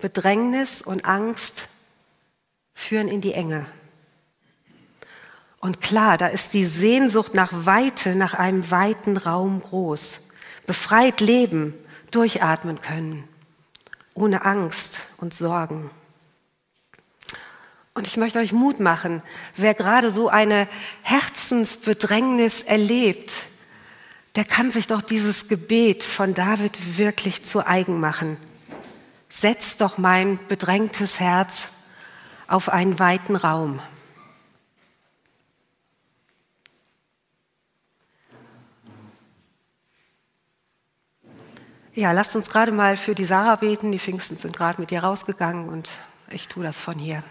Bedrängnis 0.00 0.82
und 0.82 1.04
Angst 1.04 1.68
führen 2.74 3.08
in 3.08 3.20
die 3.20 3.32
Enge. 3.32 3.66
Und 5.62 5.80
klar, 5.80 6.18
da 6.18 6.26
ist 6.26 6.54
die 6.54 6.64
Sehnsucht 6.64 7.34
nach 7.34 7.52
Weite, 7.52 8.16
nach 8.16 8.34
einem 8.34 8.72
weiten 8.72 9.16
Raum 9.16 9.60
groß. 9.60 10.22
Befreit 10.66 11.20
leben, 11.20 11.72
durchatmen 12.10 12.80
können, 12.80 13.28
ohne 14.12 14.44
Angst 14.44 15.06
und 15.18 15.34
Sorgen. 15.34 15.88
Und 17.94 18.08
ich 18.08 18.16
möchte 18.16 18.40
euch 18.40 18.52
Mut 18.52 18.80
machen, 18.80 19.22
wer 19.54 19.74
gerade 19.74 20.10
so 20.10 20.28
eine 20.28 20.66
Herzensbedrängnis 21.02 22.62
erlebt, 22.62 23.30
der 24.34 24.44
kann 24.44 24.72
sich 24.72 24.88
doch 24.88 25.00
dieses 25.00 25.46
Gebet 25.46 26.02
von 26.02 26.34
David 26.34 26.98
wirklich 26.98 27.44
zu 27.44 27.64
eigen 27.64 28.00
machen. 28.00 28.36
Setz 29.28 29.76
doch 29.76 29.96
mein 29.96 30.40
bedrängtes 30.48 31.20
Herz 31.20 31.70
auf 32.48 32.68
einen 32.68 32.98
weiten 32.98 33.36
Raum. 33.36 33.80
Ja, 41.94 42.12
lasst 42.12 42.34
uns 42.36 42.48
gerade 42.48 42.72
mal 42.72 42.96
für 42.96 43.14
die 43.14 43.26
Sarah 43.26 43.56
beten. 43.56 43.92
Die 43.92 43.98
Pfingsten 43.98 44.38
sind 44.38 44.56
gerade 44.56 44.80
mit 44.80 44.90
ihr 44.92 45.04
rausgegangen 45.04 45.68
und 45.68 45.90
ich 46.30 46.48
tue 46.48 46.64
das 46.64 46.80
von 46.80 46.98
hier. 46.98 47.22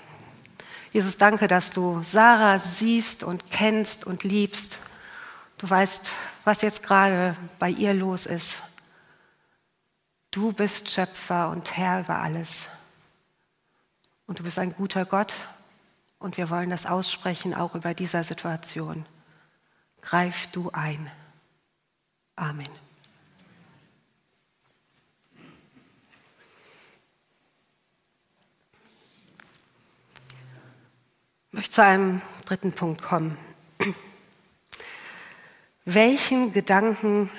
Jesus, 0.94 1.18
danke, 1.18 1.48
dass 1.48 1.72
du 1.72 2.04
Sarah 2.04 2.60
siehst 2.60 3.24
und 3.24 3.50
kennst 3.50 4.06
und 4.06 4.24
liebst. 4.24 4.78
Du 5.58 5.68
weißt, 5.68 6.12
was 6.44 6.62
jetzt 6.62 6.84
gerade 6.84 7.36
bei 7.58 7.70
ihr 7.70 7.96
los 7.96 8.28
ist. 8.28 8.64
Du 10.30 10.54
bist 10.54 10.92
Schöpfer 10.92 11.50
und 11.50 11.76
Herr 11.76 12.02
über 12.02 12.20
alles. 12.20 12.68
Und 14.28 14.40
du 14.40 14.44
bist 14.44 14.60
ein 14.60 14.76
guter 14.76 15.06
Gott 15.06 15.34
und 16.20 16.38
wir 16.38 16.52
wollen 16.52 16.70
das 16.70 16.86
aussprechen 16.86 17.56
auch 17.56 17.74
über 17.74 17.96
dieser 17.96 18.24
Situation. 18.24 19.08
Greif 20.02 20.48
du 20.52 20.70
ein. 20.72 21.10
Amen. 22.36 22.91
Ich 31.52 31.58
möchte 31.58 31.72
zu 31.72 31.84
einem 31.84 32.22
dritten 32.46 32.72
Punkt 32.72 33.02
kommen. 33.02 33.38
Welchen 35.84 36.54
Gedanken 36.54 37.30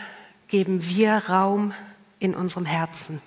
geben 0.48 0.86
wir 0.86 1.16
Raum 1.30 1.72
in 2.18 2.34
unserem 2.34 2.66
Herzen? 2.66 3.22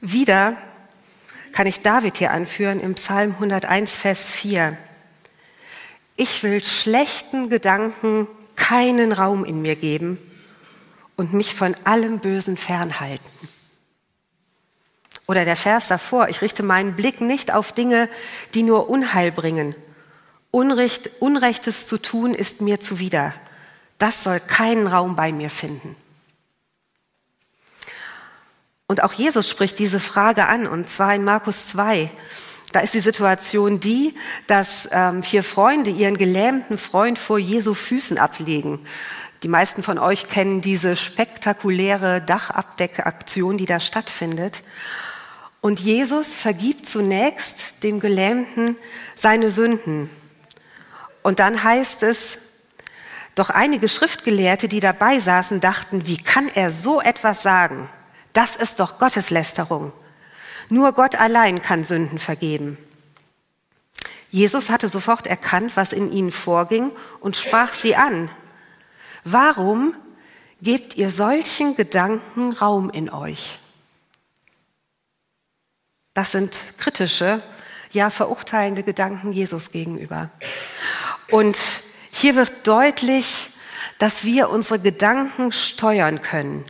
Wieder 0.00 0.56
kann 1.50 1.66
ich 1.66 1.80
David 1.80 2.18
hier 2.18 2.30
anführen 2.30 2.78
im 2.78 2.94
Psalm 2.94 3.32
101, 3.32 3.98
Vers 3.98 4.28
4. 4.28 4.78
Ich 6.14 6.44
will 6.44 6.62
schlechten 6.62 7.50
Gedanken 7.50 8.28
keinen 8.54 9.10
Raum 9.10 9.44
in 9.44 9.62
mir 9.62 9.74
geben 9.74 10.16
und 11.16 11.32
mich 11.32 11.56
von 11.56 11.74
allem 11.82 12.20
Bösen 12.20 12.56
fernhalten. 12.56 13.48
Oder 15.26 15.44
der 15.44 15.56
Vers 15.56 15.88
davor, 15.88 16.28
ich 16.28 16.42
richte 16.42 16.62
meinen 16.62 16.96
Blick 16.96 17.20
nicht 17.20 17.52
auf 17.52 17.72
Dinge, 17.72 18.08
die 18.54 18.62
nur 18.62 18.90
Unheil 18.90 19.32
bringen. 19.32 19.74
Unrecht, 20.50 21.10
Unrechtes 21.20 21.86
zu 21.86 21.96
tun 21.96 22.34
ist 22.34 22.60
mir 22.60 22.80
zuwider. 22.80 23.32
Das 23.98 24.24
soll 24.24 24.40
keinen 24.40 24.86
Raum 24.86 25.16
bei 25.16 25.32
mir 25.32 25.48
finden. 25.48 25.96
Und 28.86 29.02
auch 29.02 29.12
Jesus 29.12 29.48
spricht 29.48 29.78
diese 29.78 30.00
Frage 30.00 30.46
an, 30.46 30.66
und 30.66 30.88
zwar 30.90 31.14
in 31.14 31.24
Markus 31.24 31.68
2. 31.68 32.10
Da 32.72 32.80
ist 32.80 32.94
die 32.94 33.00
Situation 33.00 33.80
die, 33.80 34.14
dass 34.46 34.88
ähm, 34.92 35.22
vier 35.22 35.44
Freunde 35.44 35.90
ihren 35.90 36.16
gelähmten 36.18 36.76
Freund 36.76 37.18
vor 37.18 37.38
Jesu 37.38 37.74
Füßen 37.74 38.18
ablegen. 38.18 38.80
Die 39.42 39.48
meisten 39.48 39.82
von 39.82 39.98
euch 39.98 40.28
kennen 40.28 40.60
diese 40.60 40.96
spektakuläre 40.96 42.20
Dachabdeckaktion, 42.20 43.56
die 43.56 43.66
da 43.66 43.80
stattfindet. 43.80 44.62
Und 45.62 45.78
Jesus 45.78 46.34
vergibt 46.34 46.86
zunächst 46.86 47.84
dem 47.84 48.00
Gelähmten 48.00 48.76
seine 49.14 49.52
Sünden. 49.52 50.10
Und 51.22 51.38
dann 51.38 51.62
heißt 51.62 52.02
es, 52.02 52.38
doch 53.36 53.48
einige 53.48 53.88
Schriftgelehrte, 53.88 54.66
die 54.66 54.80
dabei 54.80 55.20
saßen, 55.20 55.60
dachten, 55.60 56.06
wie 56.06 56.16
kann 56.16 56.50
er 56.52 56.72
so 56.72 57.00
etwas 57.00 57.42
sagen? 57.42 57.88
Das 58.32 58.56
ist 58.56 58.80
doch 58.80 58.98
Gotteslästerung. 58.98 59.92
Nur 60.68 60.92
Gott 60.92 61.14
allein 61.14 61.62
kann 61.62 61.84
Sünden 61.84 62.18
vergeben. 62.18 62.76
Jesus 64.30 64.68
hatte 64.68 64.88
sofort 64.88 65.28
erkannt, 65.28 65.76
was 65.76 65.92
in 65.92 66.10
ihnen 66.10 66.32
vorging 66.32 66.90
und 67.20 67.36
sprach 67.36 67.72
sie 67.72 67.94
an. 67.94 68.30
Warum 69.22 69.94
gebt 70.60 70.96
ihr 70.96 71.12
solchen 71.12 71.76
Gedanken 71.76 72.50
Raum 72.50 72.90
in 72.90 73.10
euch? 73.10 73.60
Das 76.14 76.32
sind 76.32 76.56
kritische, 76.78 77.40
ja 77.92 78.10
verurteilende 78.10 78.82
Gedanken 78.82 79.32
Jesus 79.32 79.70
gegenüber. 79.70 80.30
Und 81.30 81.58
hier 82.10 82.36
wird 82.36 82.66
deutlich, 82.66 83.48
dass 83.98 84.24
wir 84.24 84.50
unsere 84.50 84.78
Gedanken 84.78 85.52
steuern 85.52 86.20
können. 86.20 86.64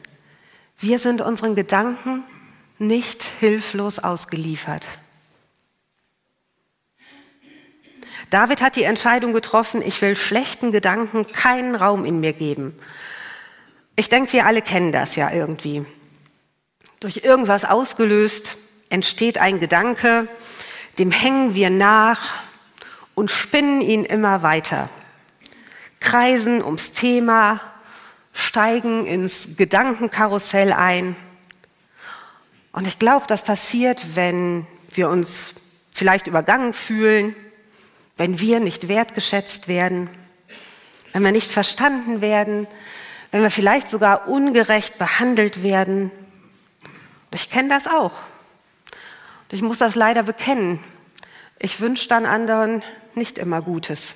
Wir 0.79 0.99
sind 0.99 1.21
unseren 1.21 1.55
Gedanken 1.55 2.25
nicht 2.79 3.23
hilflos 3.23 3.99
ausgeliefert. 3.99 4.87
David 8.31 8.63
hat 8.63 8.77
die 8.77 8.85
Entscheidung 8.85 9.33
getroffen, 9.33 9.83
ich 9.83 10.01
will 10.01 10.17
schlechten 10.17 10.73
Gedanken 10.73 11.27
keinen 11.27 11.75
Raum 11.75 12.05
in 12.05 12.21
mir 12.21 12.33
geben. 12.33 12.75
Ich 13.95 14.09
denke, 14.09 14.33
wir 14.33 14.47
alle 14.47 14.63
kennen 14.63 14.91
das 14.91 15.17
ja 15.17 15.31
irgendwie. 15.31 15.85
Durch 17.01 17.25
irgendwas 17.25 17.65
ausgelöst 17.65 18.57
entsteht 18.93 19.39
ein 19.39 19.59
Gedanke, 19.59 20.29
dem 20.99 21.11
hängen 21.11 21.55
wir 21.55 21.71
nach 21.71 22.43
und 23.15 23.31
spinnen 23.31 23.81
ihn 23.81 24.05
immer 24.05 24.43
weiter. 24.43 24.91
Kreisen 26.01 26.63
ums 26.63 26.93
Thema, 26.93 27.61
steigen 28.35 29.07
ins 29.07 29.57
Gedankenkarussell 29.57 30.73
ein. 30.73 31.17
Und 32.73 32.87
ich 32.87 32.99
glaube, 32.99 33.27
das 33.27 33.43
passiert, 33.43 34.15
wenn 34.15 34.67
wir 34.91 35.09
uns 35.09 35.55
vielleicht 35.91 36.27
übergangen 36.27 36.75
fühlen, 36.75 37.35
wenn 38.19 38.41
wir 38.41 38.61
nicht 38.61 38.89
wertgeschätzt 38.89 39.69
werden, 39.69 40.11
wenn 41.13 41.25
wir 41.25 41.33
nicht 41.33 41.51
verstanden 41.51 42.21
werden, 42.21 42.67
wenn 43.31 43.43
wir 43.43 43.51
vielleicht 43.51 43.89
sogar 43.89 44.29
ungerecht 44.29 44.99
behandelt 44.99 45.63
werden. 45.63 46.11
Ich 47.33 47.49
kenne 47.49 47.71
das 47.71 47.87
auch. 47.87 48.21
Ich 49.52 49.61
muss 49.61 49.78
das 49.78 49.97
leider 49.97 50.23
bekennen. 50.23 50.82
Ich 51.59 51.78
wünsche 51.78 52.09
dann 52.09 52.25
anderen 52.25 52.82
nicht 53.14 53.37
immer 53.37 53.61
Gutes. 53.61 54.14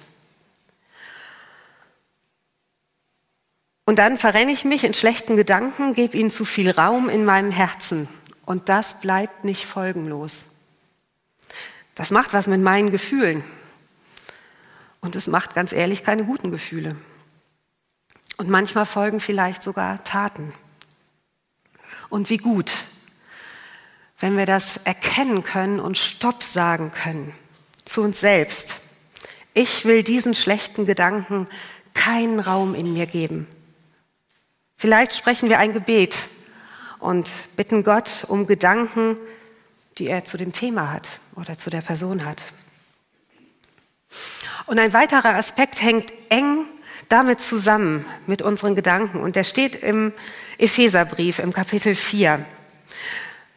Und 3.84 3.98
dann 3.98 4.16
verrenne 4.16 4.50
ich 4.50 4.64
mich 4.64 4.82
in 4.82 4.94
schlechten 4.94 5.36
Gedanken, 5.36 5.92
gebe 5.92 6.16
ihnen 6.16 6.30
zu 6.30 6.46
viel 6.46 6.70
Raum 6.70 7.10
in 7.10 7.26
meinem 7.26 7.50
Herzen. 7.50 8.08
Und 8.46 8.70
das 8.70 9.02
bleibt 9.02 9.44
nicht 9.44 9.66
folgenlos. 9.66 10.46
Das 11.94 12.10
macht 12.10 12.32
was 12.32 12.46
mit 12.46 12.62
meinen 12.62 12.90
Gefühlen. 12.90 13.44
Und 15.02 15.16
es 15.16 15.26
macht 15.26 15.54
ganz 15.54 15.72
ehrlich 15.72 16.02
keine 16.02 16.24
guten 16.24 16.50
Gefühle. 16.50 16.96
Und 18.38 18.48
manchmal 18.48 18.86
folgen 18.86 19.20
vielleicht 19.20 19.62
sogar 19.62 20.02
Taten. 20.02 20.54
Und 22.08 22.30
wie 22.30 22.38
gut, 22.38 22.72
wenn 24.18 24.36
wir 24.36 24.46
das 24.46 24.78
erkennen 24.78 25.42
können 25.44 25.80
und 25.80 25.98
Stopp 25.98 26.42
sagen 26.42 26.92
können 26.92 27.32
zu 27.84 28.02
uns 28.02 28.20
selbst. 28.20 28.80
Ich 29.54 29.84
will 29.84 30.02
diesen 30.02 30.34
schlechten 30.34 30.86
Gedanken 30.86 31.46
keinen 31.94 32.40
Raum 32.40 32.74
in 32.74 32.92
mir 32.92 33.06
geben. 33.06 33.46
Vielleicht 34.76 35.14
sprechen 35.14 35.48
wir 35.48 35.58
ein 35.58 35.72
Gebet 35.72 36.28
und 36.98 37.28
bitten 37.56 37.84
Gott 37.84 38.24
um 38.28 38.46
Gedanken, 38.46 39.16
die 39.98 40.08
er 40.08 40.24
zu 40.24 40.36
dem 40.36 40.52
Thema 40.52 40.92
hat 40.92 41.20
oder 41.36 41.56
zu 41.56 41.70
der 41.70 41.80
Person 41.80 42.24
hat. 42.24 42.44
Und 44.66 44.78
ein 44.78 44.92
weiterer 44.92 45.34
Aspekt 45.36 45.80
hängt 45.80 46.12
eng 46.28 46.66
damit 47.08 47.40
zusammen 47.40 48.04
mit 48.26 48.42
unseren 48.42 48.74
Gedanken 48.74 49.20
und 49.20 49.36
der 49.36 49.44
steht 49.44 49.76
im 49.76 50.12
Epheserbrief 50.58 51.38
im 51.38 51.52
Kapitel 51.52 51.94
4. 51.94 52.44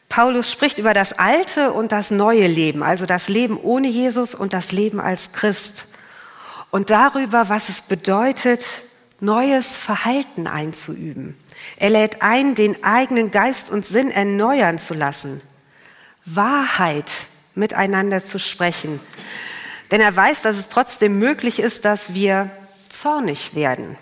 Paulus 0.09 0.51
spricht 0.51 0.79
über 0.79 0.93
das 0.93 1.13
alte 1.13 1.71
und 1.71 1.91
das 1.91 2.09
neue 2.09 2.47
Leben, 2.47 2.81
also 2.81 3.05
das 3.05 3.29
Leben 3.29 3.57
ohne 3.61 3.87
Jesus 3.87 4.33
und 4.33 4.53
das 4.53 4.71
Leben 4.71 4.99
als 4.99 5.31
Christ. 5.31 5.85
Und 6.71 6.89
darüber, 6.89 7.49
was 7.49 7.69
es 7.69 7.81
bedeutet, 7.81 8.81
neues 9.19 9.75
Verhalten 9.75 10.47
einzuüben. 10.47 11.37
Er 11.77 11.91
lädt 11.91 12.21
ein, 12.21 12.55
den 12.55 12.83
eigenen 12.83 13.31
Geist 13.31 13.69
und 13.69 13.85
Sinn 13.85 14.11
erneuern 14.11 14.79
zu 14.79 14.93
lassen, 14.93 15.41
Wahrheit 16.25 17.09
miteinander 17.53 18.23
zu 18.23 18.39
sprechen. 18.39 18.99
Denn 19.91 20.01
er 20.01 20.15
weiß, 20.15 20.41
dass 20.43 20.57
es 20.57 20.69
trotzdem 20.69 21.19
möglich 21.19 21.59
ist, 21.59 21.85
dass 21.85 22.13
wir 22.13 22.49
zornig 22.87 23.55
werden. 23.55 23.97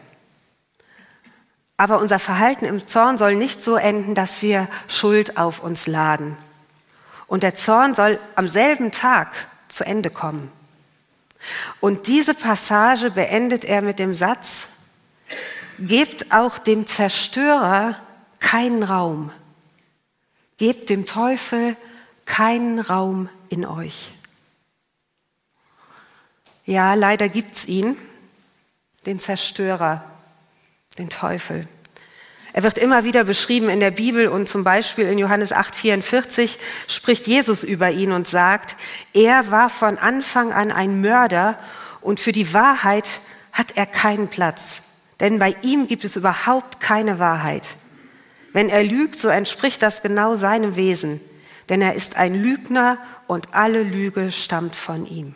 Aber 1.77 1.99
unser 1.99 2.17
Verhalten 2.17 2.65
im 2.65 2.87
Zorn 2.87 3.17
soll 3.17 3.35
nicht 3.35 3.63
so 3.63 3.75
enden, 3.75 4.15
dass 4.15 4.41
wir 4.41 4.67
Schuld 4.87 5.37
auf 5.37 5.61
uns 5.63 5.85
laden. 5.85 6.35
Und 7.27 7.43
der 7.43 7.53
Zorn 7.53 7.93
soll 7.93 8.19
am 8.35 8.47
selben 8.47 8.91
Tag 8.91 9.31
zu 9.67 9.85
Ende 9.85 10.09
kommen. 10.09 10.51
Und 11.79 12.07
diese 12.07 12.33
Passage 12.33 13.11
beendet 13.11 13.63
er 13.63 13.81
mit 13.81 13.99
dem 13.99 14.13
Satz, 14.13 14.69
Gebt 15.79 16.31
auch 16.31 16.57
dem 16.57 16.87
Zerstörer 16.87 17.95
keinen 18.39 18.81
Raum. 18.81 19.31
Gebt 20.57 20.89
dem 20.89 21.05
Teufel 21.05 21.77
keinen 22.25 22.79
Raum 22.79 23.29
in 23.49 23.63
euch. 23.63 24.11
Ja, 26.65 26.95
leider 26.95 27.29
gibt 27.29 27.55
es 27.55 27.67
ihn, 27.67 27.95
den 29.05 29.19
Zerstörer, 29.19 30.03
den 30.97 31.09
Teufel. 31.09 31.67
Er 32.53 32.63
wird 32.63 32.77
immer 32.77 33.03
wieder 33.03 33.23
beschrieben 33.23 33.69
in 33.69 33.79
der 33.79 33.91
Bibel 33.91 34.27
und 34.27 34.47
zum 34.49 34.63
Beispiel 34.63 35.05
in 35.05 35.19
Johannes 35.19 35.53
8,44 35.53 36.57
spricht 36.87 37.27
Jesus 37.27 37.63
über 37.63 37.91
ihn 37.91 38.11
und 38.11 38.27
sagt, 38.27 38.75
er 39.13 39.51
war 39.51 39.69
von 39.69 39.97
Anfang 39.97 40.53
an 40.53 40.71
ein 40.71 41.01
Mörder 41.01 41.59
und 42.01 42.19
für 42.19 42.31
die 42.31 42.53
Wahrheit 42.53 43.19
hat 43.53 43.73
er 43.75 43.85
keinen 43.85 44.27
Platz. 44.27 44.81
Denn 45.19 45.39
bei 45.39 45.55
ihm 45.61 45.87
gibt 45.87 46.03
es 46.03 46.15
überhaupt 46.15 46.79
keine 46.79 47.19
Wahrheit. 47.19 47.75
Wenn 48.53 48.69
er 48.69 48.83
lügt, 48.83 49.19
so 49.19 49.27
entspricht 49.27 49.83
das 49.83 50.01
genau 50.01 50.35
seinem 50.35 50.75
Wesen, 50.75 51.19
denn 51.69 51.81
er 51.81 51.93
ist 51.93 52.15
ein 52.15 52.33
Lügner 52.33 52.97
und 53.27 53.53
alle 53.53 53.83
Lüge 53.83 54.31
stammt 54.31 54.75
von 54.75 55.05
ihm. 55.05 55.35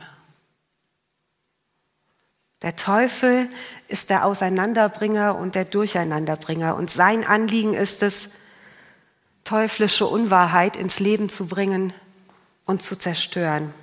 Der 2.61 2.75
Teufel 2.75 3.49
ist 3.87 4.09
der 4.09 4.25
Auseinanderbringer 4.25 5.35
und 5.35 5.55
der 5.55 5.65
Durcheinanderbringer 5.65 6.75
und 6.75 6.89
sein 6.89 7.25
Anliegen 7.25 7.73
ist 7.73 8.03
es, 8.03 8.29
teuflische 9.43 10.05
Unwahrheit 10.05 10.75
ins 10.75 10.99
Leben 10.99 11.27
zu 11.27 11.47
bringen 11.47 11.93
und 12.65 12.83
zu 12.83 12.95
zerstören. 12.95 13.73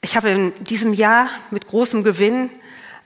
Ich 0.00 0.16
habe 0.16 0.28
in 0.28 0.64
diesem 0.64 0.92
Jahr 0.92 1.30
mit 1.50 1.66
großem 1.66 2.02
Gewinn 2.02 2.50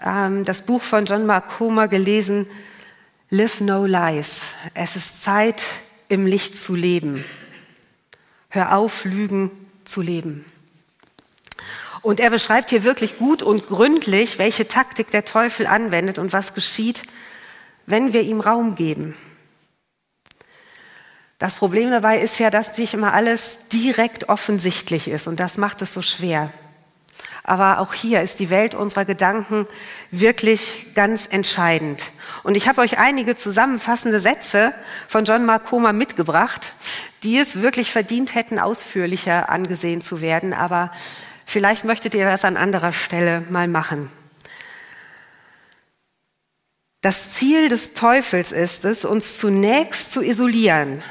ähm, 0.05 0.45
das 0.45 0.63
Buch 0.63 0.83
von 0.83 1.05
John 1.05 1.27
Mark 1.27 1.49
Comer 1.51 1.89
gelesen, 1.89 2.49
Live 3.31 3.61
No 3.61 3.85
Lies. 3.85 4.55
Es 4.75 4.97
ist 4.97 5.23
Zeit, 5.23 5.63
im 6.09 6.27
Licht 6.27 6.57
zu 6.57 6.75
leben. 6.75 7.25
Hör 8.49 8.77
auf, 8.77 9.05
Lügen 9.05 9.51
zu 9.85 10.01
leben. 10.01 10.45
Und 12.09 12.21
er 12.21 12.31
beschreibt 12.31 12.71
hier 12.71 12.85
wirklich 12.85 13.19
gut 13.19 13.43
und 13.43 13.67
gründlich, 13.67 14.39
welche 14.39 14.67
Taktik 14.67 15.11
der 15.11 15.27
Teufel 15.27 15.67
anwendet 15.67 16.19
und 16.19 16.33
was 16.33 16.55
geschieht, 16.55 17.03
wenn 17.85 18.15
wir 18.15 18.23
ihm 18.23 18.41
Raum 18.41 18.77
geben. 18.77 19.15
Das 21.37 21.57
Problem 21.57 21.91
dabei 21.91 22.19
ist 22.19 22.39
ja, 22.39 22.49
dass 22.49 22.79
nicht 22.79 22.95
immer 22.95 23.13
alles 23.13 23.69
direkt 23.71 24.31
offensichtlich 24.31 25.09
ist 25.09 25.29
und 25.29 25.39
das 25.39 25.59
macht 25.59 25.83
es 25.83 25.93
so 25.93 26.01
schwer. 26.01 26.51
Aber 27.45 27.79
auch 27.79 27.93
hier 27.93 28.23
ist 28.23 28.41
die 28.41 28.49
Welt 28.49 28.75
unserer 28.75 29.05
Gedanken 29.05 29.67
wirklich 30.11 30.95
ganz 30.95 31.27
entscheidend. 31.27 32.11
Und 32.43 32.57
ich 32.57 32.69
habe 32.69 32.81
euch 32.81 32.99
einige 32.99 33.37
zusammenfassende 33.37 34.19
Sätze 34.19 34.73
von 35.09 35.27
John 35.27 35.45
Mark 35.45 35.67
Comer 35.67 35.93
mitgebracht, 35.93 36.73
die 37.23 37.37
es 37.37 37.61
wirklich 37.61 37.93
verdient 37.93 38.35
hätten, 38.35 38.59
ausführlicher 38.59 39.51
angesehen 39.51 40.01
zu 40.01 40.23
werden. 40.23 40.55
Aber 40.55 40.91
vielleicht 41.49 41.85
möchtet 41.85 42.15
ihr 42.15 42.27
das 42.27 42.45
an 42.45 42.59
anderer 42.59 42.93
Stelle 42.93 43.43
mal 43.49 43.69
machen. 43.69 44.11
Das 47.01 47.33
Ziel 47.33 47.69
des 47.69 47.95
Teufels 47.95 48.53
ist 48.53 48.85
es, 48.85 49.05
uns 49.05 49.39
zunächst 49.39 50.13
zu 50.13 50.21
isolieren 50.21 51.03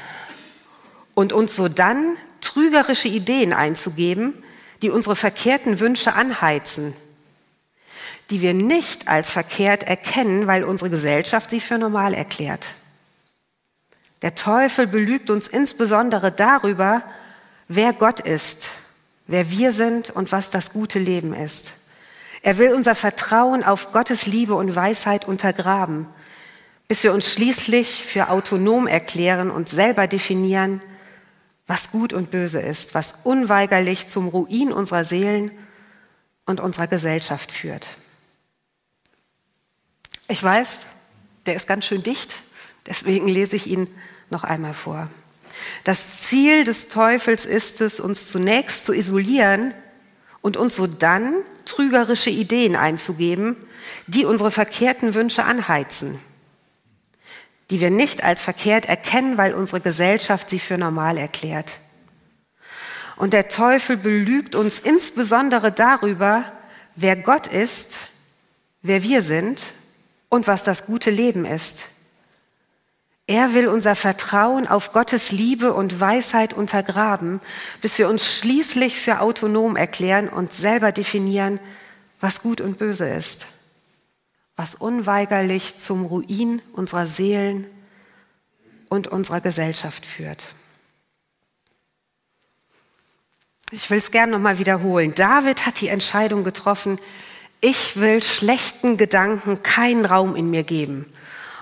und 1.14 1.32
uns 1.32 1.56
so 1.56 1.68
dann 1.68 2.16
trügerische 2.40 3.08
Ideen 3.08 3.52
einzugeben, 3.52 4.32
die 4.80 4.90
unsere 4.90 5.16
verkehrten 5.16 5.80
Wünsche 5.80 6.12
anheizen, 6.14 6.94
die 8.30 8.40
wir 8.40 8.54
nicht 8.54 9.08
als 9.08 9.30
verkehrt 9.30 9.82
erkennen, 9.82 10.46
weil 10.46 10.62
unsere 10.62 10.88
Gesellschaft 10.88 11.50
sie 11.50 11.60
für 11.60 11.78
normal 11.78 12.14
erklärt. 12.14 12.74
Der 14.22 14.36
Teufel 14.36 14.86
belügt 14.86 15.30
uns 15.30 15.48
insbesondere 15.48 16.30
darüber, 16.30 17.02
wer 17.66 17.92
Gott 17.92 18.20
ist, 18.20 18.70
wer 19.28 19.50
wir 19.50 19.70
sind 19.70 20.10
und 20.10 20.32
was 20.32 20.50
das 20.50 20.72
gute 20.72 20.98
Leben 20.98 21.32
ist. 21.32 21.74
Er 22.42 22.58
will 22.58 22.72
unser 22.72 22.94
Vertrauen 22.94 23.62
auf 23.62 23.92
Gottes 23.92 24.26
Liebe 24.26 24.54
und 24.54 24.74
Weisheit 24.74 25.28
untergraben, 25.28 26.06
bis 26.88 27.04
wir 27.04 27.12
uns 27.12 27.30
schließlich 27.30 28.02
für 28.02 28.30
autonom 28.30 28.86
erklären 28.86 29.50
und 29.50 29.68
selber 29.68 30.06
definieren, 30.08 30.80
was 31.66 31.90
gut 31.90 32.14
und 32.14 32.30
böse 32.30 32.60
ist, 32.60 32.94
was 32.94 33.16
unweigerlich 33.24 34.08
zum 34.08 34.28
Ruin 34.28 34.72
unserer 34.72 35.04
Seelen 35.04 35.50
und 36.46 36.60
unserer 36.60 36.86
Gesellschaft 36.86 37.52
führt. 37.52 37.86
Ich 40.28 40.42
weiß, 40.42 40.86
der 41.44 41.54
ist 41.54 41.66
ganz 41.66 41.84
schön 41.84 42.02
dicht, 42.02 42.42
deswegen 42.86 43.28
lese 43.28 43.56
ich 43.56 43.66
ihn 43.66 43.86
noch 44.30 44.44
einmal 44.44 44.72
vor. 44.72 45.10
Das 45.84 46.22
Ziel 46.22 46.64
des 46.64 46.88
Teufels 46.88 47.44
ist 47.44 47.80
es, 47.80 48.00
uns 48.00 48.28
zunächst 48.28 48.84
zu 48.84 48.92
isolieren 48.92 49.74
und 50.40 50.56
uns 50.56 50.76
so 50.76 50.86
dann 50.86 51.34
trügerische 51.64 52.30
Ideen 52.30 52.76
einzugeben, 52.76 53.56
die 54.06 54.24
unsere 54.24 54.50
verkehrten 54.50 55.14
Wünsche 55.14 55.44
anheizen, 55.44 56.18
die 57.70 57.80
wir 57.80 57.90
nicht 57.90 58.24
als 58.24 58.42
verkehrt 58.42 58.86
erkennen, 58.86 59.38
weil 59.38 59.54
unsere 59.54 59.80
Gesellschaft 59.80 60.50
sie 60.50 60.58
für 60.58 60.78
normal 60.78 61.18
erklärt. 61.18 61.78
Und 63.16 63.32
der 63.32 63.48
Teufel 63.48 63.96
belügt 63.96 64.54
uns 64.54 64.78
insbesondere 64.78 65.72
darüber, 65.72 66.44
wer 66.94 67.16
Gott 67.16 67.48
ist, 67.48 68.08
wer 68.82 69.02
wir 69.02 69.22
sind 69.22 69.72
und 70.28 70.46
was 70.46 70.62
das 70.64 70.86
gute 70.86 71.10
Leben 71.10 71.44
ist. 71.44 71.86
Er 73.28 73.52
will 73.52 73.68
unser 73.68 73.94
Vertrauen 73.94 74.66
auf 74.66 74.94
Gottes 74.94 75.32
Liebe 75.32 75.74
und 75.74 76.00
Weisheit 76.00 76.54
untergraben, 76.54 77.42
bis 77.82 77.98
wir 77.98 78.08
uns 78.08 78.24
schließlich 78.24 78.98
für 78.98 79.20
autonom 79.20 79.76
erklären 79.76 80.30
und 80.30 80.54
selber 80.54 80.92
definieren, 80.92 81.60
was 82.20 82.40
gut 82.40 82.62
und 82.62 82.78
böse 82.78 83.06
ist, 83.06 83.46
was 84.56 84.74
unweigerlich 84.74 85.76
zum 85.76 86.06
Ruin 86.06 86.62
unserer 86.72 87.06
Seelen 87.06 87.66
und 88.88 89.08
unserer 89.08 89.42
Gesellschaft 89.42 90.06
führt. 90.06 90.48
Ich 93.70 93.90
will 93.90 93.98
es 93.98 94.10
gerne 94.10 94.32
nochmal 94.32 94.58
wiederholen. 94.58 95.12
David 95.14 95.66
hat 95.66 95.82
die 95.82 95.88
Entscheidung 95.88 96.44
getroffen, 96.44 96.98
ich 97.60 98.00
will 98.00 98.22
schlechten 98.22 98.96
Gedanken 98.96 99.62
keinen 99.62 100.06
Raum 100.06 100.34
in 100.34 100.48
mir 100.48 100.62
geben. 100.62 101.04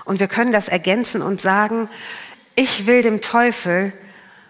Und 0.07 0.21
wir 0.21 0.29
können 0.29 0.53
das 0.53 0.69
ergänzen 0.69 1.21
und 1.21 1.41
sagen, 1.41 1.89
ich 2.55 2.85
will 2.85 3.01
dem 3.01 3.19
Teufel 3.19 3.91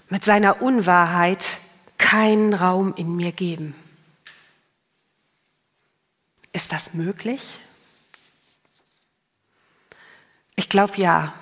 mit 0.08 0.24
seiner 0.24 0.62
Unwahrheit 0.62 1.58
keinen 1.98 2.54
Raum 2.54 2.94
in 2.96 3.16
mir 3.16 3.32
geben. 3.32 3.74
Ist 6.54 6.72
das 6.72 6.94
möglich? 6.94 7.60
Ich 10.56 10.70
glaube 10.70 10.94
ja. 10.98 11.34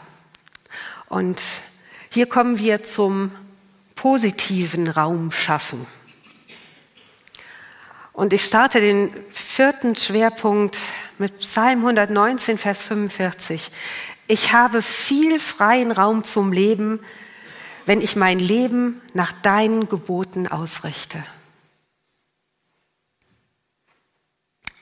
Und 1.10 1.42
hier 2.10 2.30
kommen 2.30 2.58
wir 2.58 2.84
zum 2.84 3.32
positiven 3.96 4.88
Raum 4.88 5.34
schaffen. 5.34 5.86
Und 8.14 8.32
ich 8.32 8.46
starte 8.46 8.80
den 8.80 9.14
vierten 9.30 9.94
Schwerpunkt 9.94 10.78
mit 11.18 11.40
Psalm 11.40 11.80
119, 11.80 12.58
Vers 12.58 12.82
45. 12.82 13.72
Ich 14.28 14.52
habe 14.52 14.82
viel 14.82 15.40
freien 15.40 15.92
Raum 15.92 16.24
zum 16.24 16.52
Leben, 16.52 17.00
wenn 17.86 18.02
ich 18.02 18.16
mein 18.16 18.40
Leben 18.40 19.02
nach 19.14 19.32
deinen 19.32 19.88
Geboten 19.88 20.48
ausrichte. 20.48 21.24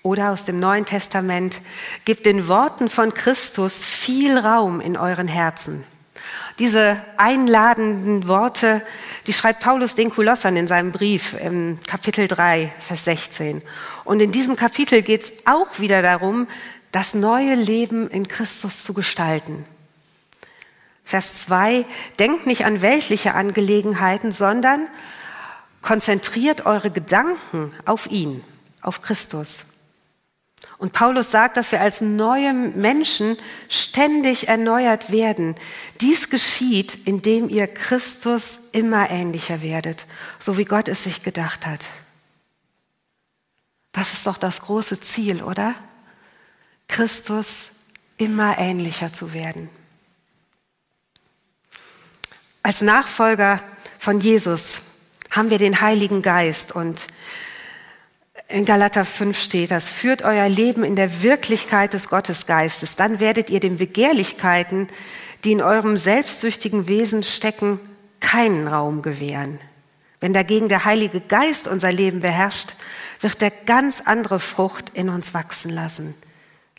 Oder 0.01 0.31
aus 0.31 0.43
dem 0.43 0.59
Neuen 0.59 0.85
Testament, 0.85 1.61
gib 2.05 2.23
den 2.23 2.47
Worten 2.47 2.89
von 2.89 3.13
Christus 3.13 3.85
viel 3.85 4.37
Raum 4.37 4.81
in 4.81 4.97
euren 4.97 5.27
Herzen. 5.29 5.83
Diese 6.59 7.01
einladenden 7.17 8.27
Worte, 8.27 8.81
die 9.27 9.33
schreibt 9.33 9.61
Paulus 9.61 9.95
den 9.95 10.11
Kolossern 10.11 10.55
in 10.55 10.67
seinem 10.67 10.91
Brief 10.91 11.35
im 11.39 11.79
Kapitel 11.87 12.27
3, 12.27 12.71
Vers 12.79 13.05
16. 13.05 13.61
Und 14.03 14.21
in 14.21 14.31
diesem 14.31 14.55
Kapitel 14.55 15.01
geht 15.01 15.23
es 15.23 15.33
auch 15.45 15.79
wieder 15.79 16.01
darum, 16.01 16.47
das 16.91 17.15
neue 17.15 17.55
Leben 17.55 18.09
in 18.09 18.27
Christus 18.27 18.83
zu 18.83 18.93
gestalten. 18.93 19.65
Vers 21.03 21.45
2, 21.45 21.85
denkt 22.19 22.45
nicht 22.45 22.65
an 22.65 22.81
weltliche 22.81 23.33
Angelegenheiten, 23.33 24.31
sondern 24.31 24.87
konzentriert 25.81 26.65
eure 26.65 26.91
Gedanken 26.91 27.73
auf 27.85 28.09
ihn, 28.09 28.43
auf 28.81 29.01
Christus. 29.01 29.65
Und 30.77 30.93
Paulus 30.93 31.31
sagt, 31.31 31.57
dass 31.57 31.71
wir 31.71 31.81
als 31.81 32.01
neue 32.01 32.53
Menschen 32.53 33.37
ständig 33.69 34.47
erneuert 34.47 35.11
werden. 35.11 35.55
Dies 36.01 36.29
geschieht, 36.29 37.07
indem 37.07 37.49
ihr 37.49 37.67
Christus 37.67 38.59
immer 38.71 39.09
ähnlicher 39.09 39.61
werdet, 39.61 40.05
so 40.39 40.57
wie 40.57 40.65
Gott 40.65 40.87
es 40.87 41.03
sich 41.03 41.23
gedacht 41.23 41.65
hat. 41.65 41.85
Das 43.93 44.13
ist 44.13 44.27
doch 44.27 44.37
das 44.37 44.61
große 44.61 44.99
Ziel, 44.99 45.43
oder? 45.43 45.75
Christus 46.87 47.71
immer 48.17 48.57
ähnlicher 48.57 49.13
zu 49.13 49.33
werden. 49.33 49.69
Als 52.61 52.81
Nachfolger 52.81 53.61
von 53.99 54.19
Jesus 54.19 54.81
haben 55.31 55.49
wir 55.49 55.57
den 55.57 55.81
Heiligen 55.81 56.21
Geist 56.21 56.71
und 56.71 57.07
in 58.53 58.65
Galater 58.65 59.03
5 59.03 59.39
steht 59.39 59.71
das, 59.71 59.89
führt 59.89 60.21
euer 60.21 60.47
Leben 60.47 60.83
in 60.83 60.95
der 60.95 61.23
Wirklichkeit 61.23 61.93
des 61.93 62.07
Gottesgeistes, 62.07 62.95
dann 62.95 63.19
werdet 63.19 63.49
ihr 63.49 63.59
den 63.59 63.77
Begehrlichkeiten, 63.77 64.87
die 65.43 65.53
in 65.53 65.61
eurem 65.61 65.97
selbstsüchtigen 65.97 66.87
Wesen 66.87 67.23
stecken, 67.23 67.79
keinen 68.19 68.67
Raum 68.67 69.01
gewähren. 69.01 69.59
Wenn 70.19 70.33
dagegen 70.33 70.69
der 70.69 70.85
Heilige 70.85 71.19
Geist 71.19 71.67
unser 71.67 71.91
Leben 71.91 72.19
beherrscht, 72.19 72.75
wird 73.21 73.41
er 73.41 73.49
ganz 73.49 74.01
andere 74.01 74.39
Frucht 74.39 74.91
in 74.93 75.09
uns 75.09 75.33
wachsen 75.33 75.71
lassen. 75.71 76.13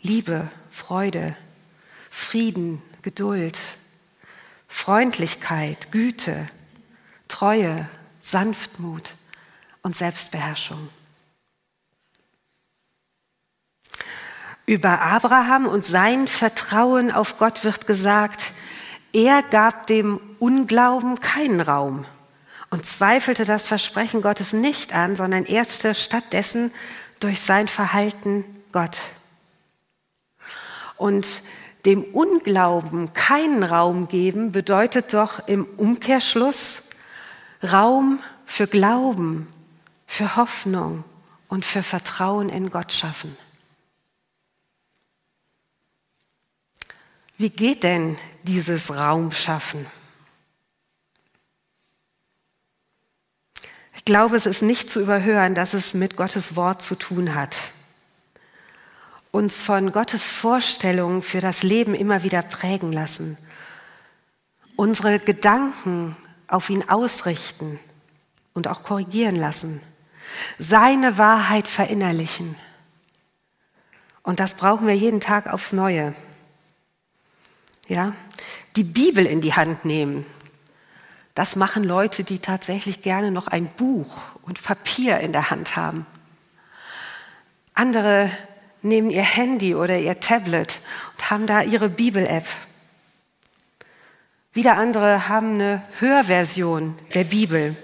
Liebe, 0.01 0.47
Freude, 0.71 1.35
Frieden, 2.09 2.81
Geduld, 3.01 3.59
Freundlichkeit, 4.69 5.91
Güte, 5.91 6.45
Treue, 7.27 7.85
Sanftmut 8.21 9.13
und 9.81 9.95
Selbstbeherrschung. 9.95 10.89
Über 14.65 15.01
Abraham 15.01 15.67
und 15.67 15.85
sein 15.85 16.27
Vertrauen 16.27 17.11
auf 17.11 17.37
Gott 17.37 17.63
wird 17.63 17.85
gesagt, 17.85 18.51
er 19.13 19.43
gab 19.43 19.87
dem 19.87 20.19
Unglauben 20.39 21.19
keinen 21.19 21.61
Raum 21.61 22.05
und 22.71 22.85
zweifelte 22.85 23.45
das 23.45 23.67
Versprechen 23.67 24.21
Gottes 24.21 24.53
nicht 24.53 24.93
an, 24.93 25.15
sondern 25.15 25.45
ehrte 25.45 25.93
stattdessen 25.93 26.73
durch 27.19 27.41
sein 27.41 27.67
Verhalten 27.67 28.43
Gott. 28.71 28.97
Und 30.97 31.43
dem 31.85 32.03
Unglauben 32.03 33.13
keinen 33.13 33.63
Raum 33.63 34.07
geben 34.07 34.51
bedeutet 34.51 35.13
doch 35.13 35.47
im 35.47 35.65
Umkehrschluss 35.77 36.83
Raum 37.63 38.19
für 38.45 38.65
Glauben, 38.65 39.47
für 40.07 40.35
Hoffnung 40.35 41.03
und 41.47 41.65
für 41.65 41.83
Vertrauen 41.83 42.49
in 42.49 42.69
Gott 42.69 42.91
schaffen. 42.91 43.37
Wie 47.37 47.49
geht 47.49 47.83
denn 47.83 48.17
dieses 48.43 48.95
Raumschaffen? 48.95 49.85
Ich 53.95 54.05
glaube, 54.05 54.37
es 54.37 54.45
ist 54.45 54.61
nicht 54.61 54.89
zu 54.89 55.01
überhören, 55.01 55.53
dass 55.53 55.73
es 55.73 55.93
mit 55.93 56.15
Gottes 56.15 56.55
Wort 56.55 56.81
zu 56.81 56.95
tun 56.95 57.35
hat. 57.35 57.71
Uns 59.31 59.63
von 59.63 59.91
Gottes 59.91 60.25
Vorstellungen 60.25 61.21
für 61.21 61.41
das 61.41 61.63
Leben 61.63 61.93
immer 61.93 62.23
wieder 62.23 62.41
prägen 62.41 62.93
lassen. 62.93 63.37
Unsere 64.77 65.19
Gedanken 65.19 66.15
auf 66.47 66.69
ihn 66.69 66.87
ausrichten 66.87 67.79
und 68.53 68.69
auch 68.69 68.83
korrigieren 68.83 69.35
lassen. 69.35 69.81
Seine 70.57 71.17
Wahrheit 71.17 71.67
verinnerlichen. 71.67 72.55
Und 74.23 74.39
das 74.39 74.53
brauchen 74.53 74.87
wir 74.87 74.95
jeden 74.95 75.19
Tag 75.19 75.47
aufs 75.47 75.73
Neue 75.73 76.15
ja, 77.87 78.13
die 78.75 78.83
Bibel 78.83 79.25
in 79.25 79.41
die 79.41 79.53
Hand 79.53 79.85
nehmen. 79.85 80.25
Das 81.33 81.55
machen 81.55 81.83
Leute, 81.83 82.23
die 82.23 82.39
tatsächlich 82.39 83.01
gerne 83.01 83.31
noch 83.31 83.47
ein 83.47 83.67
Buch 83.67 84.17
und 84.41 84.63
Papier 84.63 85.19
in 85.19 85.33
der 85.33 85.49
Hand 85.49 85.75
haben. 85.75 86.05
Andere 87.73 88.31
nehmen 88.81 89.09
ihr 89.09 89.23
Handy 89.23 89.75
oder 89.75 89.97
ihr 89.97 90.19
Tablet 90.19 90.79
und 91.13 91.29
haben 91.29 91.45
da 91.45 91.61
ihre 91.61 91.89
Bibel-App. 91.89 92.45
Wieder 94.53 94.77
andere 94.77 95.27
haben 95.27 95.55
eine 95.55 95.83
Hörversion 95.99 96.95
der 97.13 97.25
Bibel. 97.25 97.75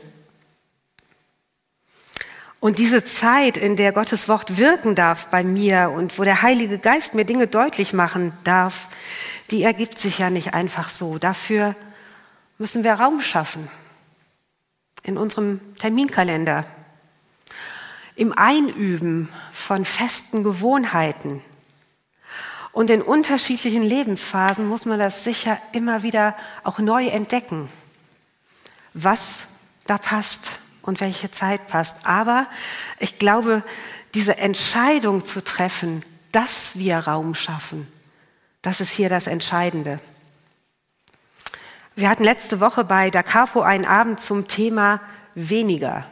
Und 2.61 2.77
diese 2.77 3.03
Zeit, 3.03 3.57
in 3.57 3.75
der 3.75 3.91
Gottes 3.91 4.29
Wort 4.29 4.57
wirken 4.57 4.95
darf 4.95 5.27
bei 5.27 5.43
mir 5.43 5.91
und 5.93 6.17
wo 6.17 6.23
der 6.23 6.43
Heilige 6.43 6.77
Geist 6.77 7.15
mir 7.15 7.25
Dinge 7.25 7.47
deutlich 7.47 7.91
machen 7.91 8.31
darf, 8.43 8.87
die 9.51 9.63
ergibt 9.63 9.99
sich 9.99 10.19
ja 10.19 10.29
nicht 10.29 10.53
einfach 10.53 10.89
so. 10.89 11.17
Dafür 11.17 11.75
müssen 12.57 12.83
wir 12.83 12.93
Raum 12.93 13.21
schaffen 13.21 13.67
in 15.03 15.17
unserem 15.17 15.59
Terminkalender, 15.75 16.65
im 18.15 18.37
Einüben 18.37 19.29
von 19.51 19.83
festen 19.83 20.43
Gewohnheiten. 20.43 21.41
Und 22.71 22.89
in 22.89 23.01
unterschiedlichen 23.01 23.83
Lebensphasen 23.83 24.67
muss 24.67 24.85
man 24.85 24.99
das 24.99 25.23
sicher 25.23 25.57
immer 25.73 26.03
wieder 26.03 26.35
auch 26.63 26.79
neu 26.79 27.07
entdecken, 27.07 27.67
was 28.93 29.47
da 29.85 29.97
passt 29.97 30.59
und 30.81 31.01
welche 31.01 31.31
Zeit 31.31 31.67
passt. 31.67 32.05
Aber 32.05 32.47
ich 32.99 33.17
glaube, 33.17 33.63
diese 34.13 34.37
Entscheidung 34.37 35.25
zu 35.25 35.43
treffen, 35.43 36.01
dass 36.31 36.77
wir 36.77 36.97
Raum 36.97 37.33
schaffen, 37.33 37.87
das 38.61 38.81
ist 38.81 38.91
hier 38.91 39.09
das 39.09 39.27
Entscheidende. 39.27 39.99
Wir 41.95 42.09
hatten 42.09 42.23
letzte 42.23 42.59
Woche 42.59 42.83
bei 42.83 43.09
Da 43.09 43.23
Capo 43.23 43.61
einen 43.61 43.85
Abend 43.85 44.19
zum 44.19 44.47
Thema 44.47 45.01
weniger, 45.35 46.05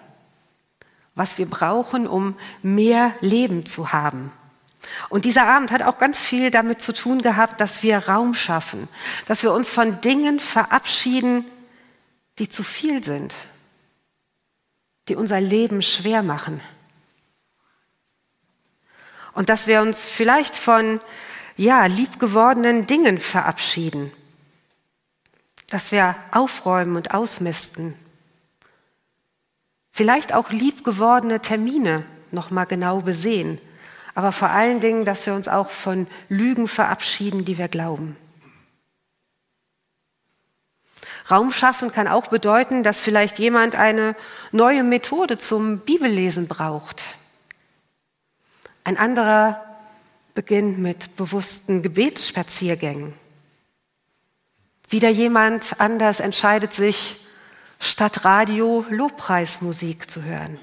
was 1.15 1.37
wir 1.37 1.45
brauchen, 1.45 2.07
um 2.07 2.37
mehr 2.61 3.13
Leben 3.21 3.65
zu 3.65 3.93
haben. 3.93 4.31
Und 5.09 5.25
dieser 5.25 5.45
Abend 5.45 5.71
hat 5.71 5.83
auch 5.83 5.97
ganz 5.97 6.19
viel 6.19 6.51
damit 6.51 6.81
zu 6.81 6.93
tun 6.93 7.21
gehabt, 7.21 7.61
dass 7.61 7.83
wir 7.83 8.09
Raum 8.09 8.33
schaffen, 8.33 8.87
dass 9.25 9.43
wir 9.43 9.53
uns 9.53 9.69
von 9.69 10.01
Dingen 10.01 10.39
verabschieden, 10.39 11.45
die 12.39 12.49
zu 12.49 12.63
viel 12.63 13.03
sind, 13.03 13.33
die 15.07 15.15
unser 15.15 15.41
Leben 15.41 15.81
schwer 15.81 16.23
machen. 16.23 16.61
Und 19.33 19.49
dass 19.49 19.67
wir 19.67 19.81
uns 19.81 20.05
vielleicht 20.05 20.55
von 20.55 20.99
ja, 21.59 21.85
liebgewordenen 21.85 22.87
Dingen 22.87 23.17
verabschieden, 23.17 24.11
dass 25.69 25.91
wir 25.91 26.15
aufräumen 26.31 26.95
und 26.95 27.13
ausmisten. 27.13 27.93
Vielleicht 29.91 30.33
auch 30.33 30.51
liebgewordene 30.51 31.41
Termine 31.41 32.05
noch 32.31 32.51
mal 32.51 32.65
genau 32.65 33.01
besehen 33.01 33.59
aber 34.19 34.33
vor 34.33 34.49
allen 34.49 34.81
Dingen, 34.81 35.05
dass 35.05 35.25
wir 35.25 35.33
uns 35.33 35.47
auch 35.47 35.69
von 35.69 36.05
Lügen 36.27 36.67
verabschieden, 36.67 37.45
die 37.45 37.57
wir 37.57 37.69
glauben. 37.69 38.17
Raum 41.31 41.53
schaffen 41.53 41.93
kann 41.93 42.09
auch 42.09 42.27
bedeuten, 42.27 42.83
dass 42.83 42.99
vielleicht 42.99 43.39
jemand 43.39 43.77
eine 43.77 44.17
neue 44.51 44.83
Methode 44.83 45.37
zum 45.37 45.79
Bibellesen 45.79 46.49
braucht. 46.49 47.01
Ein 48.83 48.97
anderer 48.97 49.63
beginnt 50.33 50.79
mit 50.79 51.15
bewussten 51.15 51.81
Gebetsspaziergängen. 51.81 53.13
Wieder 54.89 55.09
jemand 55.09 55.79
anders 55.79 56.19
entscheidet 56.19 56.73
sich, 56.73 57.25
statt 57.79 58.25
Radio 58.25 58.85
Lobpreismusik 58.89 60.09
zu 60.09 60.23
hören. 60.23 60.59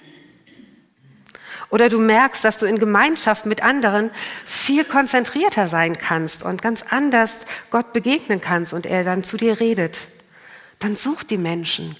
Oder 1.71 1.89
du 1.89 1.99
merkst, 1.99 2.45
dass 2.45 2.59
du 2.59 2.67
in 2.67 2.79
Gemeinschaft 2.79 3.47
mit 3.47 3.63
anderen 3.63 4.11
viel 4.45 4.85
konzentrierter 4.85 5.69
sein 5.69 5.99
kannst 5.99 6.43
und 6.43 6.63
ganz 6.63 6.85
anders 6.91 7.45
Gott 7.71 7.93
begegnen 7.93 8.41
kannst 8.41 8.73
und 8.73 8.87
er 8.87 9.03
dann 9.03 9.25
zu 9.25 9.37
dir 9.37 9.59
redet. 9.59 10.09
Dann 10.79 10.95
such 10.95 11.25
die 11.25 11.39
Menschen 11.39 11.97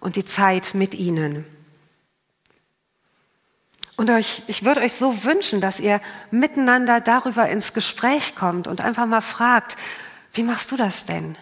und 0.00 0.16
die 0.16 0.24
Zeit 0.24 0.74
mit 0.74 0.94
ihnen. 0.94 1.46
Und 3.96 4.10
euch, 4.10 4.42
ich 4.46 4.64
würde 4.64 4.80
euch 4.80 4.94
so 4.94 5.24
wünschen, 5.24 5.60
dass 5.60 5.78
ihr 5.78 6.00
miteinander 6.30 7.00
darüber 7.00 7.48
ins 7.48 7.72
Gespräch 7.72 8.34
kommt 8.34 8.66
und 8.66 8.80
einfach 8.80 9.06
mal 9.06 9.20
fragt, 9.20 9.76
wie 10.32 10.42
machst 10.42 10.72
du 10.72 10.76
das 10.76 11.04
denn? 11.04 11.36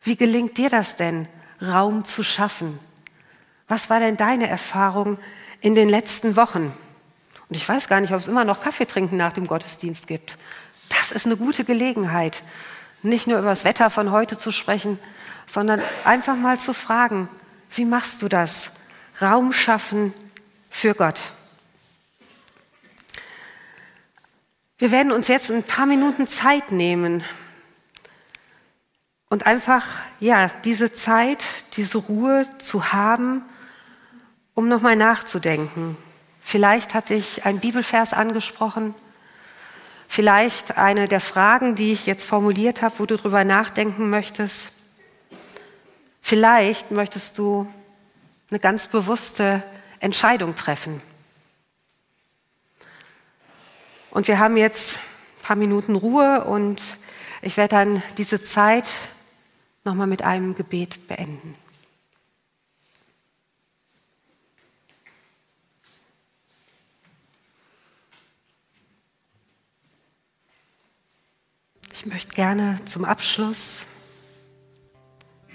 Wie 0.00 0.16
gelingt 0.16 0.56
dir 0.58 0.70
das 0.70 0.96
denn, 0.96 1.28
Raum 1.62 2.04
zu 2.04 2.22
schaffen? 2.22 2.78
Was 3.68 3.90
war 3.90 4.00
denn 4.00 4.16
deine 4.16 4.48
Erfahrung 4.48 5.18
in 5.64 5.74
den 5.74 5.88
letzten 5.88 6.36
Wochen. 6.36 6.76
Und 7.48 7.56
ich 7.56 7.66
weiß 7.66 7.88
gar 7.88 8.02
nicht, 8.02 8.12
ob 8.12 8.20
es 8.20 8.28
immer 8.28 8.44
noch 8.44 8.60
Kaffee 8.60 8.84
trinken 8.84 9.16
nach 9.16 9.32
dem 9.32 9.46
Gottesdienst 9.46 10.06
gibt. 10.06 10.36
Das 10.90 11.10
ist 11.10 11.24
eine 11.24 11.38
gute 11.38 11.64
Gelegenheit, 11.64 12.42
nicht 13.02 13.26
nur 13.26 13.38
über 13.38 13.48
das 13.48 13.64
Wetter 13.64 13.88
von 13.88 14.10
heute 14.10 14.36
zu 14.36 14.50
sprechen, 14.50 14.98
sondern 15.46 15.80
einfach 16.04 16.36
mal 16.36 16.60
zu 16.60 16.74
fragen, 16.74 17.30
wie 17.70 17.86
machst 17.86 18.20
du 18.20 18.28
das? 18.28 18.72
Raum 19.22 19.54
schaffen 19.54 20.12
für 20.74 20.92
Gott. 20.92 21.20
Wir 24.76 24.90
werden 24.90 25.12
uns 25.12 25.28
jetzt 25.28 25.52
ein 25.52 25.62
paar 25.62 25.86
Minuten 25.86 26.26
Zeit 26.26 26.72
nehmen 26.72 27.22
und 29.30 29.46
einfach 29.46 29.86
ja, 30.18 30.50
diese 30.64 30.92
Zeit, 30.92 31.76
diese 31.76 31.98
Ruhe 31.98 32.44
zu 32.58 32.92
haben, 32.92 33.42
um 34.54 34.68
nochmal 34.68 34.96
nachzudenken. 34.96 35.96
Vielleicht 36.40 36.92
hatte 36.92 37.14
ich 37.14 37.46
einen 37.46 37.60
Bibelvers 37.60 38.12
angesprochen, 38.12 38.96
vielleicht 40.08 40.76
eine 40.76 41.06
der 41.06 41.20
Fragen, 41.20 41.76
die 41.76 41.92
ich 41.92 42.04
jetzt 42.04 42.24
formuliert 42.24 42.82
habe, 42.82 42.98
wo 42.98 43.06
du 43.06 43.16
drüber 43.16 43.44
nachdenken 43.44 44.10
möchtest. 44.10 44.72
Vielleicht 46.20 46.90
möchtest 46.90 47.38
du 47.38 47.72
eine 48.50 48.58
ganz 48.58 48.88
bewusste 48.88 49.62
Entscheidung 50.04 50.54
treffen. 50.54 51.00
Und 54.10 54.28
wir 54.28 54.38
haben 54.38 54.56
jetzt 54.56 54.98
ein 54.98 55.42
paar 55.42 55.56
Minuten 55.56 55.96
Ruhe 55.96 56.44
und 56.44 56.80
ich 57.42 57.56
werde 57.56 57.74
dann 57.74 58.02
diese 58.18 58.42
Zeit 58.42 58.86
nochmal 59.82 60.06
mit 60.06 60.22
einem 60.22 60.54
Gebet 60.54 61.08
beenden. 61.08 61.56
Ich 71.92 72.04
möchte 72.06 72.34
gerne 72.34 72.78
zum 72.84 73.06
Abschluss 73.06 73.86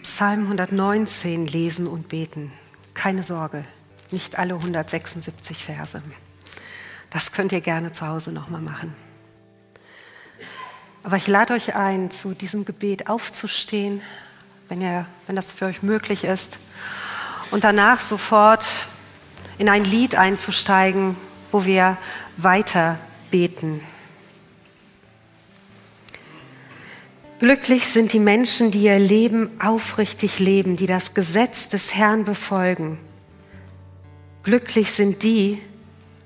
Psalm 0.02 0.46
119 0.46 1.46
lesen 1.46 1.86
und 1.86 2.10
beten. 2.10 2.52
Keine 2.96 3.22
Sorge, 3.22 3.64
nicht 4.12 4.38
alle 4.38 4.56
176 4.56 5.64
Verse. 5.64 6.02
Das 7.10 7.32
könnt 7.32 7.52
ihr 7.52 7.62
gerne 7.62 7.92
zu 7.92 8.08
Hause 8.08 8.32
nochmal 8.32 8.62
machen. 8.62 8.96
Aber 11.04 11.18
ich 11.18 11.28
lade 11.28 11.54
euch 11.54 11.76
ein, 11.76 12.12
zu 12.12 12.34
diesem 12.34 12.66
Gebet 12.66 13.10
aufzustehen, 13.10 14.02
wenn, 14.68 14.82
ihr, 14.82 15.06
wenn 15.28 15.36
das 15.36 15.52
für 15.52 15.66
euch 15.66 15.82
möglich 15.82 16.24
ist, 16.24 16.60
und 17.52 17.64
danach 17.64 18.00
sofort 18.00 18.66
in 19.58 19.70
ein 19.70 19.84
Lied 19.84 20.16
einzusteigen, 20.16 21.16
wo 21.52 21.66
wir 21.66 21.98
weiter 22.38 23.00
beten. 23.32 23.82
Glücklich 27.40 27.88
sind 27.88 28.14
die 28.14 28.20
Menschen, 28.20 28.70
die 28.70 28.84
ihr 28.84 29.00
Leben 29.00 29.60
aufrichtig 29.62 30.40
leben, 30.40 30.76
die 30.76 30.86
das 30.86 31.14
Gesetz 31.14 31.70
des 31.70 31.96
Herrn 31.96 32.26
befolgen. 32.26 33.00
Glücklich 34.44 34.92
sind 34.92 35.24
die, 35.24 35.62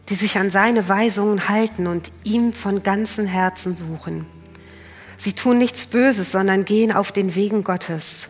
die 0.10 0.16
sich 0.16 0.38
an 0.38 0.50
seine 0.50 0.88
Weisungen 0.90 1.50
halten 1.50 1.88
und 1.88 2.12
ihm 2.24 2.54
von 2.54 2.84
ganzem 2.84 3.26
Herzen 3.26 3.76
suchen. 3.76 4.26
Sie 5.18 5.34
tun 5.34 5.58
nichts 5.58 5.86
Böses, 5.86 6.32
sondern 6.32 6.66
gehen 6.66 6.92
auf 6.92 7.12
den 7.12 7.36
Wegen 7.36 7.64
Gottes. 7.64 8.30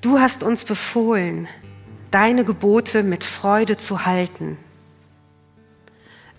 Du 0.00 0.18
hast 0.18 0.42
uns 0.42 0.64
befohlen, 0.64 1.46
deine 2.10 2.44
Gebote 2.44 3.02
mit 3.02 3.22
Freude 3.22 3.76
zu 3.76 4.06
halten. 4.06 4.56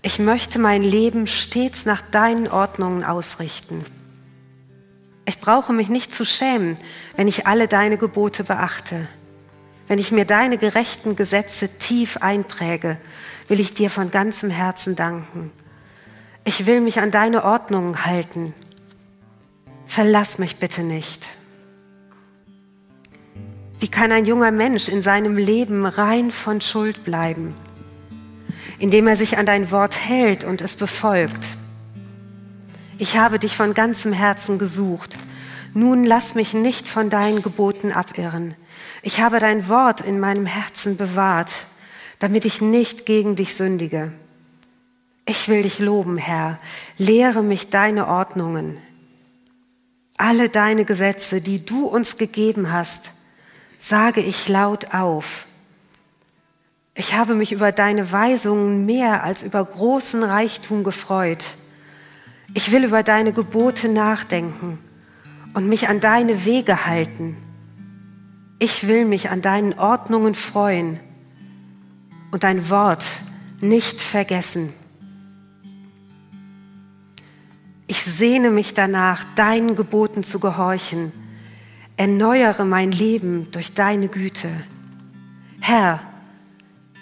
Ich 0.02 0.18
möchte 0.18 0.58
mein 0.58 0.82
Leben 0.82 1.26
stets 1.26 1.86
nach 1.86 2.02
deinen 2.02 2.48
Ordnungen 2.48 3.04
ausrichten. 3.04 3.84
Ich 5.24 5.38
brauche 5.38 5.72
mich 5.72 5.88
nicht 5.88 6.14
zu 6.14 6.26
schämen, 6.26 6.76
wenn 7.16 7.28
ich 7.28 7.46
alle 7.46 7.68
deine 7.68 7.96
Gebote 7.96 8.44
beachte. 8.44 9.08
Wenn 9.86 9.98
ich 9.98 10.12
mir 10.12 10.24
deine 10.24 10.58
gerechten 10.58 11.14
Gesetze 11.14 11.68
tief 11.68 12.16
einpräge, 12.18 12.96
will 13.48 13.60
ich 13.60 13.74
dir 13.74 13.90
von 13.90 14.10
ganzem 14.10 14.50
Herzen 14.50 14.96
danken. 14.96 15.50
Ich 16.44 16.66
will 16.66 16.80
mich 16.80 17.00
an 17.00 17.10
deine 17.10 17.44
Ordnungen 17.44 18.04
halten. 18.04 18.54
Verlass 19.86 20.38
mich 20.38 20.56
bitte 20.56 20.82
nicht. 20.82 21.26
Wie 23.78 23.88
kann 23.88 24.12
ein 24.12 24.24
junger 24.24 24.50
Mensch 24.50 24.88
in 24.88 25.02
seinem 25.02 25.36
Leben 25.36 25.84
rein 25.84 26.30
von 26.30 26.62
Schuld 26.62 27.04
bleiben? 27.04 27.54
Indem 28.78 29.06
er 29.06 29.16
sich 29.16 29.36
an 29.36 29.46
dein 29.46 29.70
Wort 29.70 29.98
hält 29.98 30.44
und 30.44 30.62
es 30.62 30.76
befolgt. 30.76 31.44
Ich 32.96 33.18
habe 33.18 33.38
dich 33.38 33.56
von 33.56 33.74
ganzem 33.74 34.12
Herzen 34.12 34.58
gesucht. 34.58 35.16
Nun 35.74 36.04
lass 36.04 36.34
mich 36.34 36.54
nicht 36.54 36.88
von 36.88 37.10
deinen 37.10 37.42
Geboten 37.42 37.92
abirren. 37.92 38.54
Ich 39.06 39.20
habe 39.20 39.38
dein 39.38 39.68
Wort 39.68 40.00
in 40.00 40.18
meinem 40.18 40.46
Herzen 40.46 40.96
bewahrt, 40.96 41.66
damit 42.20 42.46
ich 42.46 42.62
nicht 42.62 43.04
gegen 43.04 43.36
dich 43.36 43.54
sündige. 43.54 44.10
Ich 45.26 45.46
will 45.46 45.60
dich 45.60 45.78
loben, 45.78 46.16
Herr. 46.16 46.56
Lehre 46.96 47.42
mich 47.42 47.68
deine 47.68 48.08
Ordnungen. 48.08 48.78
Alle 50.16 50.48
deine 50.48 50.86
Gesetze, 50.86 51.42
die 51.42 51.66
du 51.66 51.84
uns 51.84 52.16
gegeben 52.16 52.72
hast, 52.72 53.10
sage 53.76 54.22
ich 54.22 54.48
laut 54.48 54.94
auf. 54.94 55.44
Ich 56.94 57.12
habe 57.12 57.34
mich 57.34 57.52
über 57.52 57.72
deine 57.72 58.10
Weisungen 58.10 58.86
mehr 58.86 59.22
als 59.22 59.42
über 59.42 59.62
großen 59.62 60.22
Reichtum 60.22 60.82
gefreut. 60.82 61.44
Ich 62.54 62.72
will 62.72 62.84
über 62.84 63.02
deine 63.02 63.34
Gebote 63.34 63.90
nachdenken 63.90 64.78
und 65.52 65.68
mich 65.68 65.88
an 65.88 66.00
deine 66.00 66.46
Wege 66.46 66.86
halten. 66.86 67.36
Ich 68.58 68.86
will 68.86 69.04
mich 69.04 69.30
an 69.30 69.42
deinen 69.42 69.78
Ordnungen 69.78 70.34
freuen 70.34 71.00
und 72.30 72.44
dein 72.44 72.70
Wort 72.70 73.04
nicht 73.60 74.00
vergessen. 74.00 74.72
Ich 77.86 78.02
sehne 78.02 78.50
mich 78.50 78.74
danach, 78.74 79.24
deinen 79.34 79.76
Geboten 79.76 80.22
zu 80.22 80.40
gehorchen. 80.40 81.12
Erneuere 81.96 82.64
mein 82.64 82.90
Leben 82.90 83.50
durch 83.50 83.74
deine 83.74 84.08
Güte. 84.08 84.48
Herr, 85.60 86.00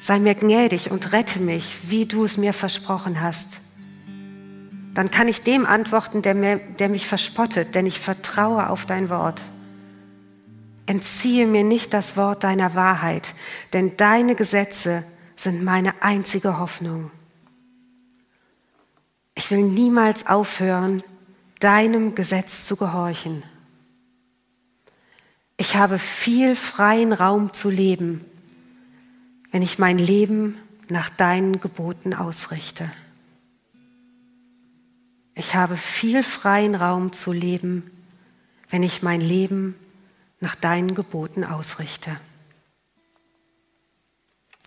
sei 0.01 0.21
mir 0.21 0.35
gnädig 0.35 0.91
und 0.91 1.13
rette 1.13 1.41
mich, 1.41 1.89
wie 1.91 2.07
du 2.07 2.25
es 2.25 2.37
mir 2.37 2.53
versprochen 2.53 3.21
hast. 3.21 3.61
Dann 4.95 5.11
kann 5.11 5.29
ich 5.29 5.43
dem 5.43 5.65
antworten, 5.65 6.21
der, 6.21 6.35
mir, 6.35 6.59
der 6.79 6.89
mich 6.89 7.07
verspottet, 7.07 7.75
denn 7.75 7.87
ich 7.87 8.01
vertraue 8.01 8.69
auf 8.69 8.85
dein 8.85 9.09
Wort. 9.09 9.41
Entziehe 10.87 11.47
mir 11.47 11.65
nicht 11.65 11.95
das 11.95 12.17
Wort 12.17 12.45
deiner 12.45 12.75
Wahrheit, 12.75 13.35
denn 13.73 13.97
deine 13.97 14.35
Gesetze 14.35 15.05
sind 15.37 15.65
meine 15.65 16.03
einzige 16.03 16.59
Hoffnung. 16.59 17.11
Ich 19.35 19.51
will 19.51 19.63
niemals 19.63 20.27
aufhören, 20.27 21.03
deinem 21.61 22.15
Gesetz 22.15 22.67
zu 22.67 22.77
gehorchen. 22.77 23.45
Ich 25.57 25.77
habe 25.77 25.99
viel 25.99 26.57
freien 26.57 27.13
Raum 27.13 27.53
zu 27.53 27.71
leben, 27.71 28.25
wenn 29.53 29.63
ich 29.63 29.79
mein 29.79 29.99
Leben 29.99 30.59
nach 30.89 31.09
deinen 31.09 31.61
Geboten 31.61 32.15
ausrichte. 32.15 32.91
Ich 35.35 35.55
habe 35.55 35.77
viel 35.77 36.23
freien 36.23 36.75
Raum 36.75 37.13
zu 37.13 37.33
leben, 37.33 37.91
wenn 38.69 38.83
ich 38.83 39.03
mein 39.03 39.21
Leben 39.21 39.77
nach 40.43 40.57
deinen 40.57 40.95
Geboten 40.95 41.45
ausrichte. 41.45 42.19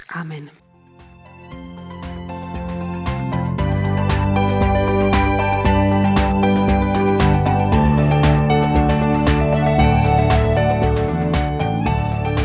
Amen. 0.08 0.50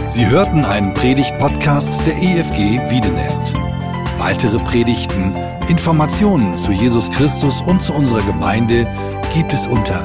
Sie 0.06 0.26
hörten 0.26 0.64
einen 0.64 0.92
Predigt-Podcast 0.94 2.04
der 2.04 2.16
EFG 2.16 2.80
Wiedenest. 2.90 3.54
Weitere 4.18 4.58
Predigten, 4.58 5.34
Informationen 5.68 6.56
zu 6.56 6.72
Jesus 6.72 7.10
Christus 7.10 7.62
und 7.62 7.80
zu 7.80 7.94
unserer 7.94 8.22
Gemeinde 8.22 8.86
gibt 9.32 9.52
es 9.52 9.68
unter 9.68 10.04